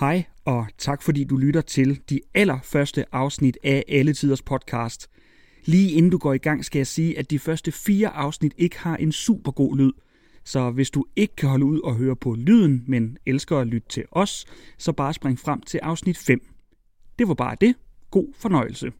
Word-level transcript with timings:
Hej, 0.00 0.24
og 0.44 0.66
tak 0.78 1.02
fordi 1.02 1.24
du 1.24 1.36
lytter 1.36 1.60
til 1.60 2.00
de 2.10 2.20
allerførste 2.34 3.14
afsnit 3.14 3.58
af 3.64 3.84
Alle 3.88 4.12
Tiders 4.12 4.42
podcast. 4.42 5.10
Lige 5.64 5.90
inden 5.90 6.10
du 6.10 6.18
går 6.18 6.32
i 6.32 6.38
gang, 6.38 6.64
skal 6.64 6.78
jeg 6.78 6.86
sige, 6.86 7.18
at 7.18 7.30
de 7.30 7.38
første 7.38 7.72
fire 7.72 8.08
afsnit 8.08 8.54
ikke 8.58 8.78
har 8.78 8.96
en 8.96 9.12
super 9.12 9.52
god 9.52 9.76
lyd. 9.76 9.92
Så 10.44 10.70
hvis 10.70 10.90
du 10.90 11.04
ikke 11.16 11.36
kan 11.36 11.48
holde 11.48 11.64
ud 11.64 11.80
og 11.80 11.94
høre 11.94 12.16
på 12.16 12.34
lyden, 12.34 12.84
men 12.86 13.16
elsker 13.26 13.58
at 13.58 13.66
lytte 13.66 13.88
til 13.88 14.04
os, 14.12 14.46
så 14.78 14.92
bare 14.92 15.14
spring 15.14 15.38
frem 15.38 15.60
til 15.60 15.78
afsnit 15.78 16.18
5. 16.18 16.40
Det 17.18 17.28
var 17.28 17.34
bare 17.34 17.56
det. 17.60 17.74
God 18.10 18.34
fornøjelse. 18.34 18.92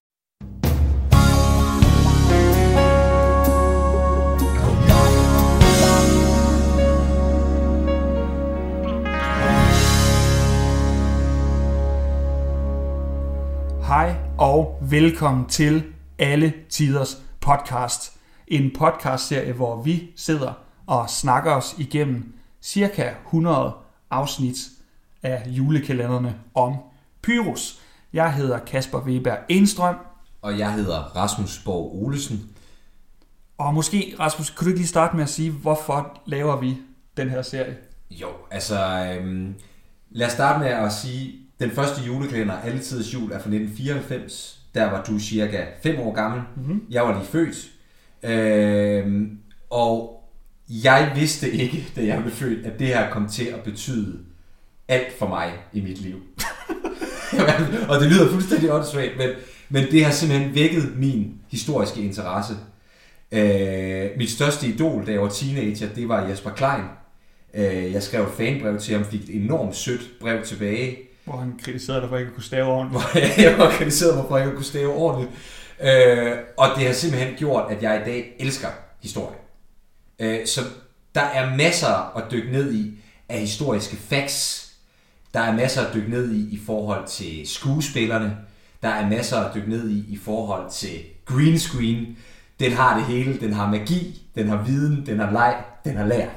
Hej 13.89 14.15
og 14.39 14.79
velkommen 14.91 15.47
til 15.47 15.85
Alle 16.19 16.55
Tiders 16.69 17.23
podcast. 17.41 18.19
En 18.49 18.71
podcastserie, 18.79 19.53
hvor 19.53 19.83
vi 19.83 20.11
sidder 20.17 20.53
og 20.87 21.11
snakker 21.11 21.53
os 21.53 21.75
igennem 21.79 22.35
cirka 22.63 23.11
100 23.25 23.73
afsnit 24.11 24.57
af 25.23 25.43
julekalenderne 25.47 26.35
om 26.55 26.77
Pyrus. 27.23 27.81
Jeg 28.13 28.35
hedder 28.35 28.59
Kasper 28.59 29.01
Weber 29.01 29.37
Enstrøm, 29.49 29.97
Og 30.43 30.59
jeg 30.59 30.73
hedder 30.73 31.17
Rasmus 31.17 31.63
Borg 31.65 32.03
Olesen. 32.03 32.51
og 33.59 33.75
måske, 33.75 34.15
Rasmus, 34.21 34.51
kunne 34.51 34.65
du 34.65 34.69
ikke 34.69 34.81
lige 34.81 34.89
starte 34.89 35.17
med 35.17 35.25
at 35.25 35.31
sige, 35.31 35.51
hvorfor 35.51 36.21
laver 36.27 36.57
vi 36.61 36.77
den 37.17 37.31
her 37.31 37.43
serie? 37.43 37.77
Jo, 38.11 38.29
altså 38.51 38.81
øhm, 39.21 39.55
lad 40.11 40.27
os 40.27 40.33
starte 40.33 40.59
med 40.59 40.69
at 40.69 40.93
sige, 40.93 41.48
den 41.61 41.71
første 41.71 42.03
julekalender, 42.07 42.55
Alletiders 42.55 43.15
Jul, 43.15 43.25
er 43.25 43.39
fra 43.39 43.51
1994. 43.51 44.61
Der 44.75 44.91
var 44.91 45.05
du 45.05 45.19
cirka 45.19 45.65
5 45.83 46.01
år 46.01 46.13
gammel. 46.13 46.43
Mm-hmm. 46.57 46.83
Jeg 46.91 47.03
var 47.03 47.19
lige 47.19 47.27
født. 47.27 47.71
Øhm, 48.23 49.39
og 49.71 50.23
jeg 50.69 51.13
vidste 51.17 51.51
ikke, 51.51 51.87
da 51.97 52.05
jeg 52.07 52.21
blev 52.23 52.33
født, 52.33 52.67
at 52.67 52.79
det 52.79 52.87
her 52.87 53.11
kom 53.11 53.29
til 53.29 53.45
at 53.45 53.63
betyde 53.63 54.19
alt 54.89 55.19
for 55.19 55.29
mig 55.29 55.53
i 55.73 55.81
mit 55.81 56.01
liv. 56.01 56.17
Og 57.89 58.01
det 58.01 58.11
lyder 58.11 58.31
fuldstændig 58.31 58.73
åndssvagt, 58.73 59.17
men, 59.19 59.29
men 59.69 59.85
det 59.91 60.05
har 60.05 60.13
simpelthen 60.13 60.55
vækket 60.55 60.93
min 60.97 61.35
historiske 61.51 62.01
interesse. 62.01 62.55
Øh, 63.33 64.11
mit 64.17 64.31
største 64.31 64.67
idol, 64.67 65.07
da 65.07 65.13
jeg 65.13 65.23
var 65.23 65.29
teenager, 65.29 65.89
det 65.95 66.09
var 66.09 66.29
Jesper 66.29 66.51
Klein. 66.51 66.85
Øh, 67.55 67.93
jeg 67.93 68.03
skrev 68.03 68.23
et 68.23 68.33
fanbrev 68.37 68.79
til 68.79 68.95
ham, 68.95 69.05
fik 69.05 69.21
et 69.21 69.45
enormt 69.45 69.77
sødt 69.77 70.11
brev 70.21 70.43
tilbage, 70.43 70.97
Hvor 71.29 71.39
han 71.39 71.61
kritiserede 71.63 72.01
dig 72.01 72.09
for 72.09 72.17
ikke 72.17 72.29
at 72.29 72.35
kunne 72.35 72.45
stave 72.45 72.67
ordentligt. 72.67 73.03
hvor 73.03 73.21
jeg 73.51 73.59
var 73.59 73.71
kritiseret 73.71 74.17
mig 74.17 74.25
for 74.29 74.37
at 74.37 74.43
ikke 74.45 74.57
kunne 74.57 74.65
stave 74.65 74.93
ordentligt. 74.93 75.33
Øh, 75.81 76.37
og 76.57 76.69
det 76.77 76.87
har 76.87 76.93
simpelthen 76.93 77.35
gjort, 77.37 77.73
at 77.73 77.83
jeg 77.83 78.01
i 78.01 78.11
dag 78.11 78.37
elsker 78.39 78.69
historie. 79.03 79.37
Øh, 80.19 80.47
så 80.47 80.61
der 81.15 81.21
er 81.21 81.57
masser 81.57 82.17
at 82.17 82.25
dykke 82.31 82.53
ned 82.53 82.75
i 82.75 82.99
af 83.29 83.41
historiske 83.41 83.97
facts. 83.97 84.73
Der 85.35 85.41
er 85.41 85.53
masser 85.53 85.83
at 85.87 85.95
dykke 85.95 86.11
ned 86.11 86.33
i 86.33 86.55
i 86.55 86.61
forhold 86.67 87.07
til 87.07 87.49
skuespillerne. 87.49 88.37
Der 88.83 88.89
er 88.89 89.09
masser 89.09 89.37
at 89.37 89.55
dykke 89.55 89.71
ned 89.71 89.91
i 89.91 90.05
i 90.09 90.19
forhold 90.25 90.71
til 90.71 91.01
green 91.25 91.59
screen. 91.59 92.17
Den 92.61 92.73
har 92.73 92.97
det 92.97 93.07
hele. 93.07 93.41
Den 93.41 93.53
har 93.53 93.71
magi, 93.71 94.23
den 94.35 94.49
har 94.49 94.63
viden, 94.63 95.07
den 95.07 95.19
har 95.19 95.31
leg, 95.33 95.65
den 95.85 95.97
har 95.97 96.07
lær. 96.07 96.29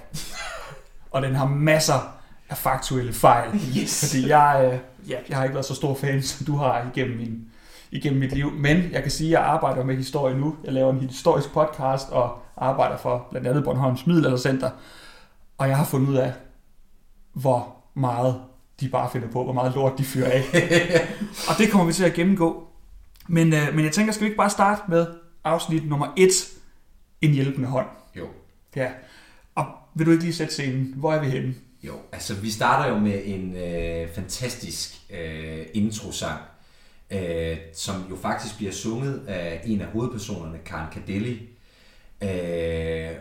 Og 1.12 1.22
den 1.22 1.36
har 1.36 1.48
masser 1.48 2.21
af 2.52 2.58
faktuelle 2.58 3.14
fejl. 3.14 3.62
Yes. 3.78 4.06
Fordi 4.06 4.28
jeg, 4.28 4.72
øh, 4.74 5.10
ja, 5.10 5.18
jeg 5.30 5.38
har 5.38 5.44
ikke 5.44 5.54
været 5.54 5.66
så 5.66 5.76
stor 5.76 5.96
fan, 5.96 6.24
som 6.32 6.46
du 6.46 6.56
har 6.56 6.92
igennem, 6.96 7.18
min, 7.18 7.48
igennem 7.92 8.20
mit 8.20 8.34
liv. 8.34 8.52
Men 8.52 8.92
jeg 8.92 9.02
kan 9.02 9.12
sige, 9.12 9.28
at 9.28 9.32
jeg 9.32 9.50
arbejder 9.50 9.84
med 9.84 9.96
historie 9.96 10.38
nu. 10.38 10.56
Jeg 10.64 10.74
laver 10.74 10.94
en 10.94 11.00
historisk 11.00 11.54
podcast 11.54 12.10
og 12.10 12.38
arbejder 12.58 12.98
for 12.98 13.28
blandt 13.32 13.48
andet 13.48 13.64
Bornholms 13.64 14.08
Middelaldercenter. 14.08 14.70
Og 15.58 15.68
jeg 15.68 15.78
har 15.78 15.86
fundet 15.86 16.10
ud 16.10 16.16
af, 16.16 16.34
hvor 17.34 17.76
meget 17.94 18.42
de 18.80 18.90
bare 18.90 19.10
finder 19.12 19.28
på, 19.28 19.44
hvor 19.44 19.54
meget 19.54 19.76
lort 19.76 19.98
de 19.98 20.04
fyrer 20.04 20.32
af. 20.32 20.44
og 21.50 21.56
det 21.58 21.72
kommer 21.72 21.88
vi 21.88 21.94
til 21.94 22.04
at 22.04 22.14
gennemgå. 22.14 22.68
Men, 23.28 23.54
øh, 23.54 23.76
men 23.76 23.86
jeg 23.86 23.92
tænker, 23.92 24.14
skal 24.14 24.24
vi 24.24 24.28
ikke 24.28 24.38
bare 24.38 24.50
starte 24.50 24.82
med 24.88 25.08
afsnit 25.44 25.90
nummer 25.90 26.08
1, 26.18 26.30
En 27.22 27.32
hjælpende 27.32 27.68
hånd. 27.68 27.88
Jo. 28.18 28.28
Ja. 28.76 28.90
Og 29.56 29.66
vil 29.94 30.06
du 30.06 30.12
ikke 30.12 30.24
lige 30.24 30.34
sætte 30.34 30.54
scenen? 30.54 30.94
Hvor 30.98 31.14
er 31.14 31.22
vi 31.22 31.30
henne? 31.30 31.54
Jo, 31.84 31.94
altså 32.12 32.36
vi 32.36 32.50
starter 32.52 32.94
jo 32.94 33.00
med 33.00 33.22
en 33.26 33.56
øh, 33.56 34.10
fantastisk 34.10 35.02
øh, 35.10 35.66
introsang, 35.74 36.42
øh, 37.12 37.58
som 37.74 37.96
jo 38.10 38.16
faktisk 38.16 38.58
bliver 38.58 38.72
sunget 38.72 39.26
af 39.28 39.62
en 39.66 39.82
af 39.82 39.88
hovedpersonerne, 39.88 40.58
Karen 40.66 40.94
Cadelli. 40.94 41.50
Øh, 42.24 43.12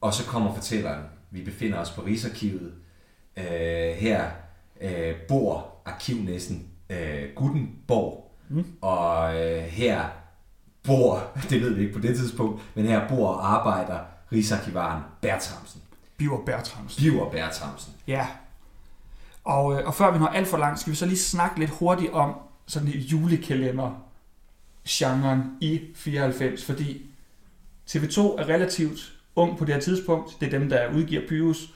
og 0.00 0.14
så 0.14 0.24
kommer 0.24 0.54
fortælleren. 0.54 1.04
Vi 1.30 1.42
befinder 1.42 1.78
os 1.78 1.90
på 1.90 2.02
Rigsarkivet. 2.02 2.72
Øh, 3.36 3.94
her 3.96 4.30
øh, 4.80 5.14
bor 5.28 5.74
arkivnæsten 5.84 6.68
øh, 6.90 7.24
Gutenborg. 7.36 8.34
Mm. 8.48 8.64
Og 8.80 9.42
øh, 9.42 9.62
her 9.62 10.04
bor, 10.82 11.32
det 11.50 11.60
ved 11.60 11.74
vi 11.74 11.82
ikke 11.82 11.94
på 11.94 12.00
det 12.00 12.16
tidspunkt, 12.16 12.62
men 12.74 12.86
her 12.86 13.08
bor 13.08 13.28
og 13.28 13.54
arbejder 13.54 13.98
Rigsarkivaren 14.32 15.02
Bertramsen. 15.22 15.82
Biver 16.18 16.44
Bertramsen. 16.44 17.02
Biver 17.02 17.30
Bertramsen. 17.30 17.92
Ja. 18.06 18.26
Og, 19.44 19.78
øh, 19.80 19.86
og 19.86 19.94
før 19.94 20.12
vi 20.12 20.18
når 20.18 20.26
alt 20.26 20.48
for 20.48 20.56
langt, 20.56 20.80
skal 20.80 20.90
vi 20.90 20.96
så 20.96 21.06
lige 21.06 21.18
snakke 21.18 21.58
lidt 21.58 21.70
hurtigt 21.70 22.12
om 22.12 22.34
sådan 22.66 22.88
en 22.88 22.94
julekalender 22.94 24.04
genren 24.88 25.42
i 25.60 25.80
94, 25.94 26.64
fordi 26.64 27.06
TV2 27.90 28.20
er 28.20 28.48
relativt 28.48 29.12
ung 29.36 29.58
på 29.58 29.64
det 29.64 29.74
her 29.74 29.80
tidspunkt. 29.80 30.40
Det 30.40 30.46
er 30.46 30.58
dem, 30.58 30.68
der 30.68 30.92
udgiver 30.92 31.22
Pyrus. 31.28 31.70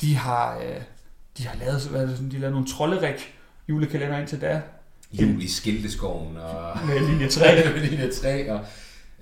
De 0.00 0.16
har, 0.16 0.58
øh, 0.58 0.80
de 1.38 1.46
har 1.46 1.56
lavet, 1.56 1.88
hvad 1.90 2.06
det, 2.06 2.18
de 2.18 2.32
har 2.32 2.40
lavet 2.40 2.52
nogle 2.52 2.68
trollerik 2.68 3.34
julekalender 3.68 4.18
indtil 4.18 4.40
da. 4.40 4.62
Jul 5.12 5.42
i 5.42 5.48
Skilteskoven 5.48 6.36
og 6.36 6.86
Med 6.86 7.08
linje 7.08 7.28
3. 7.28 7.44
med 7.74 7.80
linje 7.80 8.12
3 8.12 8.52
og, 8.52 8.60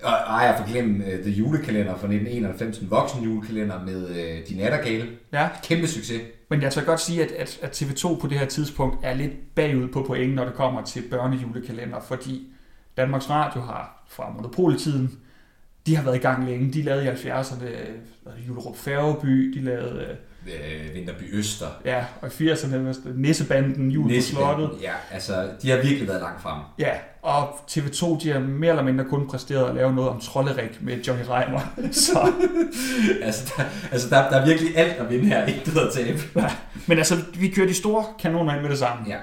og 0.02 0.10
ej, 0.10 0.46
jeg 0.46 0.54
får 0.58 0.66
glemt 0.72 1.02
uh, 1.02 1.08
The 1.08 1.30
Julekalender 1.30 1.96
fra 1.96 2.06
1991, 2.06 2.78
en 2.78 2.90
voksen 2.90 3.22
julekalender 3.22 3.84
med 3.84 4.10
uh, 4.10 4.48
De 4.48 4.56
Nattergale. 4.56 5.08
Ja, 5.32 5.48
Kæmpe 5.62 5.86
succes. 5.86 6.22
men 6.50 6.62
jeg 6.62 6.72
tør 6.72 6.84
godt 6.84 7.00
sige, 7.00 7.24
at, 7.24 7.30
at, 7.30 7.58
at 7.62 7.82
TV2 7.82 8.20
på 8.20 8.26
det 8.26 8.38
her 8.38 8.46
tidspunkt 8.46 8.96
er 9.02 9.14
lidt 9.14 9.54
bagud 9.54 9.88
på 9.88 10.02
point, 10.02 10.34
når 10.34 10.44
det 10.44 10.54
kommer 10.54 10.82
til 10.82 11.02
børnejulekalender, 11.10 12.00
fordi 12.00 12.52
Danmarks 12.96 13.30
Radio 13.30 13.60
har 13.60 14.04
fra 14.08 14.30
monopoltiden, 14.30 15.18
de 15.86 15.96
har 15.96 16.04
været 16.04 16.16
i 16.16 16.20
gang 16.20 16.46
længe. 16.46 16.72
De 16.72 16.82
lavede 16.82 17.04
i 17.04 17.08
70'erne 17.08 17.64
øh, 17.64 18.48
Julerup 18.48 18.76
Færgeby, 18.76 19.52
de 19.54 19.60
lavede, 19.64 20.16
øh, 20.54 20.94
Vinterby 20.94 21.22
Øster. 21.38 21.66
ja, 21.84 22.04
og 22.20 22.28
i 22.40 22.50
80'erne 22.50 22.76
var 22.76 22.92
det 22.92 23.12
Nissebanden, 23.16 23.90
Jul 23.90 24.08
på. 24.08 24.20
Slottet. 24.22 24.70
Ja, 24.82 24.92
altså, 25.12 25.48
de 25.62 25.70
har 25.70 25.76
virkelig 25.76 26.08
været 26.08 26.20
langt 26.20 26.42
fremme. 26.42 26.62
Ja, 26.78 26.90
og 27.22 27.48
TV2, 27.70 28.22
de 28.22 28.30
har 28.32 28.38
mere 28.40 28.70
eller 28.70 28.82
mindre 28.82 29.04
kun 29.04 29.28
præsteret 29.28 29.68
at 29.68 29.74
lave 29.74 29.94
noget 29.94 30.10
om 30.10 30.20
trollerik 30.20 30.78
med 30.82 30.96
Johnny 31.02 31.22
Reimer. 31.28 31.60
Så, 31.92 32.32
altså, 33.22 33.52
der, 33.56 33.64
altså 33.92 34.08
der, 34.10 34.30
der 34.30 34.36
er 34.40 34.46
virkelig 34.46 34.76
alt 34.76 34.92
at 34.92 35.10
vinde 35.10 35.26
her, 35.26 35.46
ikke 35.46 35.60
at 35.80 35.92
tabe. 35.94 36.18
ja. 36.36 36.50
Men 36.86 36.98
altså, 36.98 37.16
vi 37.34 37.48
kører 37.48 37.66
de 37.66 37.74
store 37.74 38.04
kanoner 38.20 38.52
ind 38.54 38.62
med 38.62 38.70
det 38.70 38.78
samme. 38.78 39.04
Ja. 39.08 39.16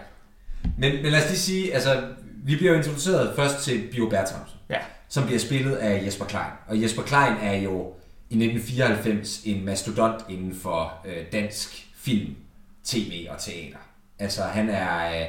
Men, 0.77 0.93
men 1.03 1.11
lad 1.11 1.23
os 1.23 1.29
lige 1.29 1.39
sige, 1.39 1.73
altså, 1.73 2.01
vi 2.45 2.55
bliver 2.55 2.71
jo 2.71 2.77
introduceret 2.77 3.31
først 3.35 3.59
til 3.63 3.81
Bio 3.91 4.05
Bertramsen, 4.09 4.57
Ja. 4.69 4.77
som 5.09 5.23
bliver 5.25 5.39
spillet 5.39 5.75
af 5.75 6.03
Jesper 6.05 6.25
Klein. 6.25 6.43
Og 6.67 6.81
Jesper 6.81 7.01
Klein 7.01 7.33
er 7.41 7.55
jo 7.55 7.93
i 8.29 8.35
1994 8.35 9.41
en 9.45 9.65
mastodont 9.65 10.25
inden 10.29 10.55
for 10.55 10.93
øh, 11.05 11.25
dansk 11.31 11.87
film, 11.95 12.35
tv 12.83 13.27
og 13.29 13.39
teater. 13.39 13.77
Altså 14.19 14.43
han 14.43 14.69
er, 14.69 15.21
øh, 15.21 15.27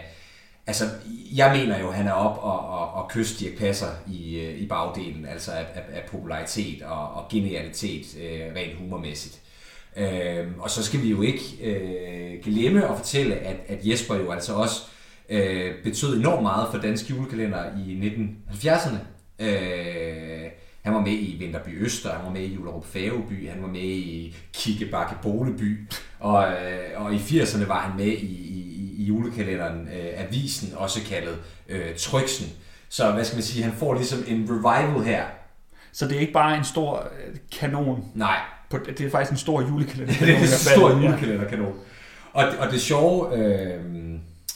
altså 0.66 0.84
jeg 1.36 1.56
mener 1.56 1.80
jo, 1.80 1.90
han 1.90 2.06
er 2.06 2.12
op 2.12 2.38
og, 2.38 2.68
og, 2.68 2.92
og 2.92 3.10
kysse 3.10 3.44
Dirk 3.44 3.58
Passer 3.58 3.90
i, 4.06 4.40
øh, 4.40 4.58
i 4.58 4.66
bagdelen, 4.66 5.26
altså 5.26 5.52
af, 5.52 5.66
af, 5.74 5.82
af 5.92 6.02
popularitet 6.10 6.82
og, 6.82 7.14
og 7.14 7.28
genialitet 7.30 8.16
øh, 8.22 8.54
rent 8.56 8.78
humormæssigt. 8.78 9.40
Øh, 9.96 10.46
og 10.58 10.70
så 10.70 10.82
skal 10.82 11.02
vi 11.02 11.10
jo 11.10 11.22
ikke 11.22 11.42
øh, 11.62 12.42
glemme 12.44 12.88
at 12.88 12.96
fortælle, 12.96 13.34
at, 13.34 13.56
at 13.68 13.78
Jesper 13.86 14.14
jo 14.14 14.32
altså 14.32 14.54
også 14.54 14.82
øh, 15.28 15.82
betød 15.82 16.18
enormt 16.18 16.42
meget 16.42 16.68
for 16.72 16.78
dansk 16.78 17.10
julekalender 17.10 17.64
i 17.86 18.14
1970'erne. 18.50 18.98
Øh, 19.38 20.50
han 20.86 20.94
var 20.94 21.00
med 21.00 21.12
i 21.12 21.36
Vinterby 21.38 21.84
Øster, 21.84 22.12
han 22.12 22.24
var 22.24 22.32
med 22.32 22.40
i 22.40 22.54
Julerup 22.54 22.86
Færgeby, 22.86 23.50
han 23.50 23.62
var 23.62 23.68
med 23.68 23.80
i 23.80 24.36
Kikkebakke 24.52 25.14
Boleby, 25.22 25.88
og, 26.18 26.48
øh, 26.52 27.04
og 27.04 27.14
i 27.14 27.16
80'erne 27.16 27.68
var 27.68 27.80
han 27.80 27.96
med 27.96 28.12
i, 28.12 28.34
i, 28.34 28.94
i 28.98 29.04
julekalenderen 29.04 29.88
øh, 29.88 30.24
Avisen, 30.24 30.72
også 30.76 31.00
kaldet 31.08 31.38
øh, 31.68 31.96
Tryksen. 31.96 32.46
Så 32.88 33.12
hvad 33.12 33.24
skal 33.24 33.36
man 33.36 33.42
sige, 33.42 33.64
han 33.64 33.72
får 33.72 33.94
ligesom 33.94 34.24
en 34.26 34.48
revival 34.50 35.04
her. 35.04 35.24
Så 35.92 36.08
det 36.08 36.16
er 36.16 36.20
ikke 36.20 36.32
bare 36.32 36.58
en 36.58 36.64
stor 36.64 36.98
øh, 36.98 37.36
kanon. 37.58 38.04
Nej, 38.14 38.38
På, 38.70 38.78
det 38.78 39.00
er 39.00 39.10
faktisk 39.10 39.32
en 39.32 39.38
stor 39.38 39.62
julekalender. 39.62 40.14
det 40.20 40.34
er 40.34 40.38
en 40.38 40.46
stor 40.46 41.02
julekalenderkanon. 41.02 41.74
Og, 42.32 42.44
og 42.58 42.70
det 42.70 42.80
sjove 42.80 43.38
øh, 43.38 43.84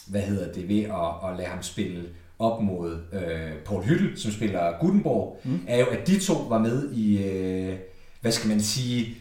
hvad 0.07 0.21
hedder 0.21 0.53
det, 0.53 0.69
ved 0.69 0.83
at, 0.83 1.31
at 1.31 1.37
lade 1.37 1.49
ham 1.49 1.63
spille 1.63 2.09
op 2.41 2.63
mod 2.63 2.99
øh, 3.13 3.53
Paul 3.67 3.83
Hyttel, 3.83 4.21
som 4.21 4.33
spiller 4.33 4.81
Gutenborg, 4.81 5.41
mm. 5.45 5.61
er 5.69 5.79
jo, 5.79 5.87
at 5.87 6.07
de 6.07 6.19
to 6.19 6.35
var 6.35 6.59
med 6.59 6.93
i, 6.93 7.25
øh, 7.25 7.75
hvad 8.21 8.33
skal 8.33 8.49
man 8.49 8.61
sige, 8.61 9.17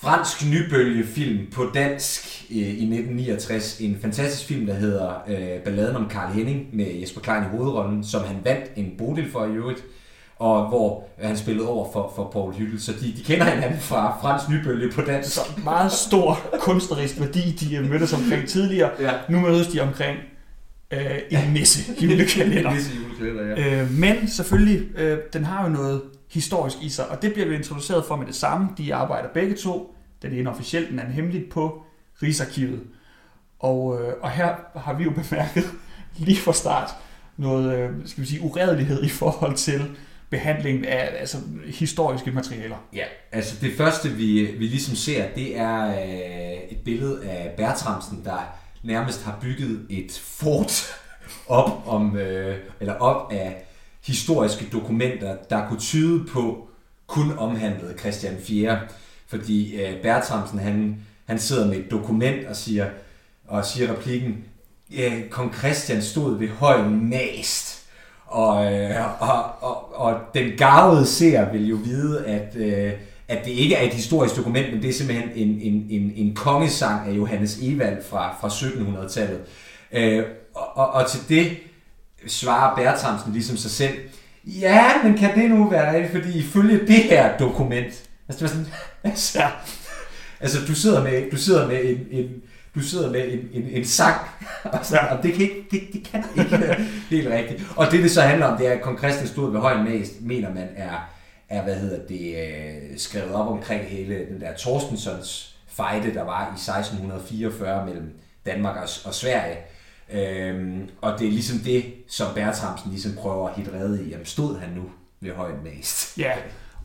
fransk 0.00 0.50
nybølgefilm 0.50 1.46
på 1.52 1.70
dansk 1.74 2.46
øh, 2.50 2.56
i 2.56 2.68
1969. 2.68 3.80
En 3.80 3.98
fantastisk 4.02 4.44
film, 4.44 4.66
der 4.66 4.74
hedder 4.74 5.24
øh, 5.28 5.62
Balladen 5.64 5.96
om 5.96 6.08
Karl 6.08 6.32
Henning 6.32 6.76
med 6.76 6.86
Jesper 6.86 7.20
Klein 7.20 7.42
i 7.42 7.56
hovedrollen, 7.56 8.04
som 8.04 8.24
han 8.24 8.36
vandt 8.44 8.70
en 8.76 8.94
Bodil 8.98 9.30
for 9.30 9.46
i 9.46 9.50
øvrigt 9.50 9.84
og 10.38 10.68
hvor 10.68 11.08
han 11.22 11.36
spillede 11.36 11.68
over 11.68 11.92
for, 11.92 12.12
for 12.16 12.30
Paul 12.32 12.54
Hyttel. 12.54 12.82
Så 12.82 12.92
de, 12.92 13.12
de 13.16 13.22
kender 13.24 13.44
hinanden 13.44 13.80
fra 13.80 14.20
fransk 14.20 14.48
nybølge 14.48 14.92
på 14.92 15.02
dansk. 15.02 15.34
Så 15.34 15.40
meget 15.64 15.92
stor 15.92 16.40
kunstnerisk 16.60 17.20
værdi, 17.20 17.50
de 17.50 17.80
mødtes 17.80 18.12
omkring 18.12 18.48
tidligere. 18.48 18.90
Ja. 19.00 19.12
Nu 19.28 19.40
mødes 19.40 19.66
de 19.66 19.80
omkring 19.80 20.18
øh, 20.90 21.18
en 21.30 21.52
nisse 21.52 21.92
julekalender. 22.02 22.72
nisse 22.74 22.92
julekalender, 22.94 23.62
ja. 23.62 23.82
øh, 23.82 23.90
men 23.90 24.28
selvfølgelig, 24.28 24.98
øh, 24.98 25.18
den 25.32 25.44
har 25.44 25.64
jo 25.64 25.72
noget 25.72 26.02
historisk 26.30 26.76
i 26.82 26.88
sig, 26.88 27.08
og 27.08 27.22
det 27.22 27.32
bliver 27.32 27.48
vi 27.48 27.54
introduceret 27.54 28.04
for 28.04 28.16
med 28.16 28.26
det 28.26 28.34
samme. 28.34 28.68
De 28.78 28.94
arbejder 28.94 29.28
begge 29.28 29.54
to. 29.54 29.94
Den 30.22 30.32
ene 30.32 30.50
officielt, 30.50 30.90
den 30.90 30.98
anden 30.98 31.14
hemmeligt 31.14 31.50
på 31.50 31.82
Rigsarkivet. 32.22 32.80
Og, 33.58 34.00
øh, 34.00 34.12
og 34.20 34.30
her 34.30 34.54
har 34.76 34.94
vi 34.94 35.04
jo 35.04 35.10
bemærket 35.10 35.64
lige 36.26 36.38
fra 36.38 36.52
start 36.52 36.90
noget, 37.36 37.78
øh, 37.78 37.90
skal 38.04 38.22
vi 38.22 38.28
sige, 38.28 38.42
uredelighed 38.42 39.04
i 39.04 39.08
forhold 39.08 39.54
til 39.54 39.82
behandlingen 40.30 40.84
af 40.84 41.10
altså, 41.20 41.38
historiske 41.66 42.30
materialer. 42.30 42.76
Ja, 42.94 43.04
altså 43.32 43.56
det 43.60 43.72
første 43.76 44.08
vi, 44.08 44.42
vi 44.58 44.66
ligesom 44.66 44.94
ser, 44.94 45.24
det 45.34 45.58
er 45.58 45.88
øh, 45.88 46.70
et 46.70 46.78
billede 46.84 47.24
af 47.24 47.54
Bertramsen, 47.56 48.22
der 48.24 48.58
nærmest 48.82 49.24
har 49.24 49.38
bygget 49.40 49.86
et 49.90 50.22
fort 50.24 50.86
op 51.46 51.82
om 51.86 52.16
øh, 52.16 52.56
eller 52.80 52.94
op 52.94 53.32
af 53.32 53.64
historiske 54.04 54.66
dokumenter, 54.72 55.36
der 55.50 55.68
kunne 55.68 55.80
tyde 55.80 56.26
på 56.26 56.68
kun 57.06 57.38
omhandlede 57.38 57.98
Christian 57.98 58.36
4. 58.40 58.80
Fordi 59.26 59.82
øh, 59.82 60.02
Bertramsen 60.02 60.58
han, 60.58 60.96
han 61.26 61.38
sidder 61.38 61.66
med 61.66 61.76
et 61.76 61.90
dokument 61.90 62.46
og 62.46 62.56
siger, 62.56 62.86
og 63.46 63.64
siger 63.64 63.92
replikken, 63.92 64.44
øh, 64.98 65.28
kong 65.28 65.54
Christian 65.54 66.02
stod 66.02 66.38
ved 66.38 66.48
højen 66.48 67.10
mast 67.10 67.78
og, 68.28 68.74
øh, 68.74 69.22
og, 69.22 69.62
og, 69.62 69.94
og 70.00 70.20
den 70.34 70.56
gavede 70.58 71.06
ser 71.06 71.52
vil 71.52 71.68
jo 71.68 71.76
vide, 71.76 72.26
at, 72.26 72.56
øh, 72.56 72.92
at 73.28 73.44
det 73.44 73.50
ikke 73.50 73.74
er 73.74 73.86
et 73.86 73.94
historisk 73.94 74.36
dokument, 74.36 74.72
men 74.72 74.82
det 74.82 74.88
er 74.88 74.92
simpelthen 74.92 75.30
en, 75.34 75.60
en, 75.60 75.86
en, 75.90 76.12
en 76.16 76.34
kongesang 76.34 77.08
af 77.08 77.16
Johannes 77.16 77.58
Evald 77.62 78.02
fra, 78.10 78.36
fra 78.40 78.48
1700-tallet. 78.48 79.40
Øh, 79.92 80.24
og, 80.54 80.76
og 80.76 80.92
og 80.92 81.10
til 81.10 81.20
det 81.28 81.56
svarer 82.26 82.76
Bertramsen 82.76 83.32
ligesom 83.32 83.56
sig 83.56 83.70
selv, 83.70 83.94
ja, 84.44 85.02
men 85.04 85.18
kan 85.18 85.34
det 85.34 85.50
nu 85.50 85.68
være 85.68 85.96
rigtigt, 85.96 86.24
fordi 86.24 86.38
ifølge 86.38 86.86
det 86.86 87.02
her 87.02 87.38
dokument, 87.38 88.02
altså, 88.28 88.30
det 88.30 88.42
var 88.42 88.48
sådan, 88.48 88.66
altså, 89.04 89.42
altså 90.40 90.58
du 90.68 90.74
sidder 90.74 91.02
med, 91.02 91.30
du 91.30 91.36
sidder 91.36 91.68
med 91.68 91.84
en, 91.84 92.06
en, 92.10 92.42
du 92.74 92.80
sidder 92.80 93.10
med 93.10 93.32
en, 93.32 93.48
en, 93.52 93.68
en 93.70 93.84
sang, 93.84 94.16
og, 94.64 94.78
så, 94.82 94.96
ja. 94.96 95.16
og 95.16 95.22
det, 95.22 95.32
kan 95.32 95.42
ikke, 95.42 95.66
det, 95.70 95.80
det 95.92 96.08
kan 96.12 96.24
ikke 96.38 96.86
helt 97.10 97.28
rigtigt. 97.28 97.62
Og 97.76 97.90
det, 97.90 98.02
det 98.02 98.10
så 98.10 98.22
handler 98.22 98.46
om, 98.46 98.58
det 98.58 98.68
er, 98.68 98.72
at 98.72 98.80
kong 98.80 98.98
Christian 98.98 99.26
stod 99.26 99.52
ved 99.52 99.60
højen 99.60 99.84
mest, 99.84 100.12
mener 100.20 100.54
man 100.54 100.68
er, 100.76 101.08
er 101.48 101.62
hvad 101.62 101.74
hedder 101.74 102.06
det, 102.06 102.36
øh, 102.36 102.98
skrevet 102.98 103.34
op 103.34 103.48
omkring 103.48 103.84
hele 103.84 104.26
den 104.30 104.40
der 104.40 104.56
Torstensons 104.56 105.56
fejde, 105.66 106.14
der 106.14 106.22
var 106.22 106.42
i 106.42 106.58
1644 106.58 107.86
mellem 107.86 108.18
Danmark 108.46 108.76
og, 108.76 108.88
og 109.04 109.14
Sverige. 109.14 109.56
Øhm, 110.12 110.88
og 111.00 111.18
det 111.18 111.26
er 111.26 111.30
ligesom 111.30 111.58
det, 111.58 111.84
som 112.08 112.34
Bertramsen 112.34 112.90
ligesom 112.90 113.12
prøver 113.12 113.48
at 113.48 113.54
hitte 113.56 113.72
redde 113.72 114.04
i. 114.04 114.08
Jamen 114.10 114.26
stod 114.26 114.58
han 114.58 114.68
nu 114.70 114.82
ved 115.20 115.32
højen 115.32 115.56
mest? 115.64 116.18
Ja, 116.18 116.32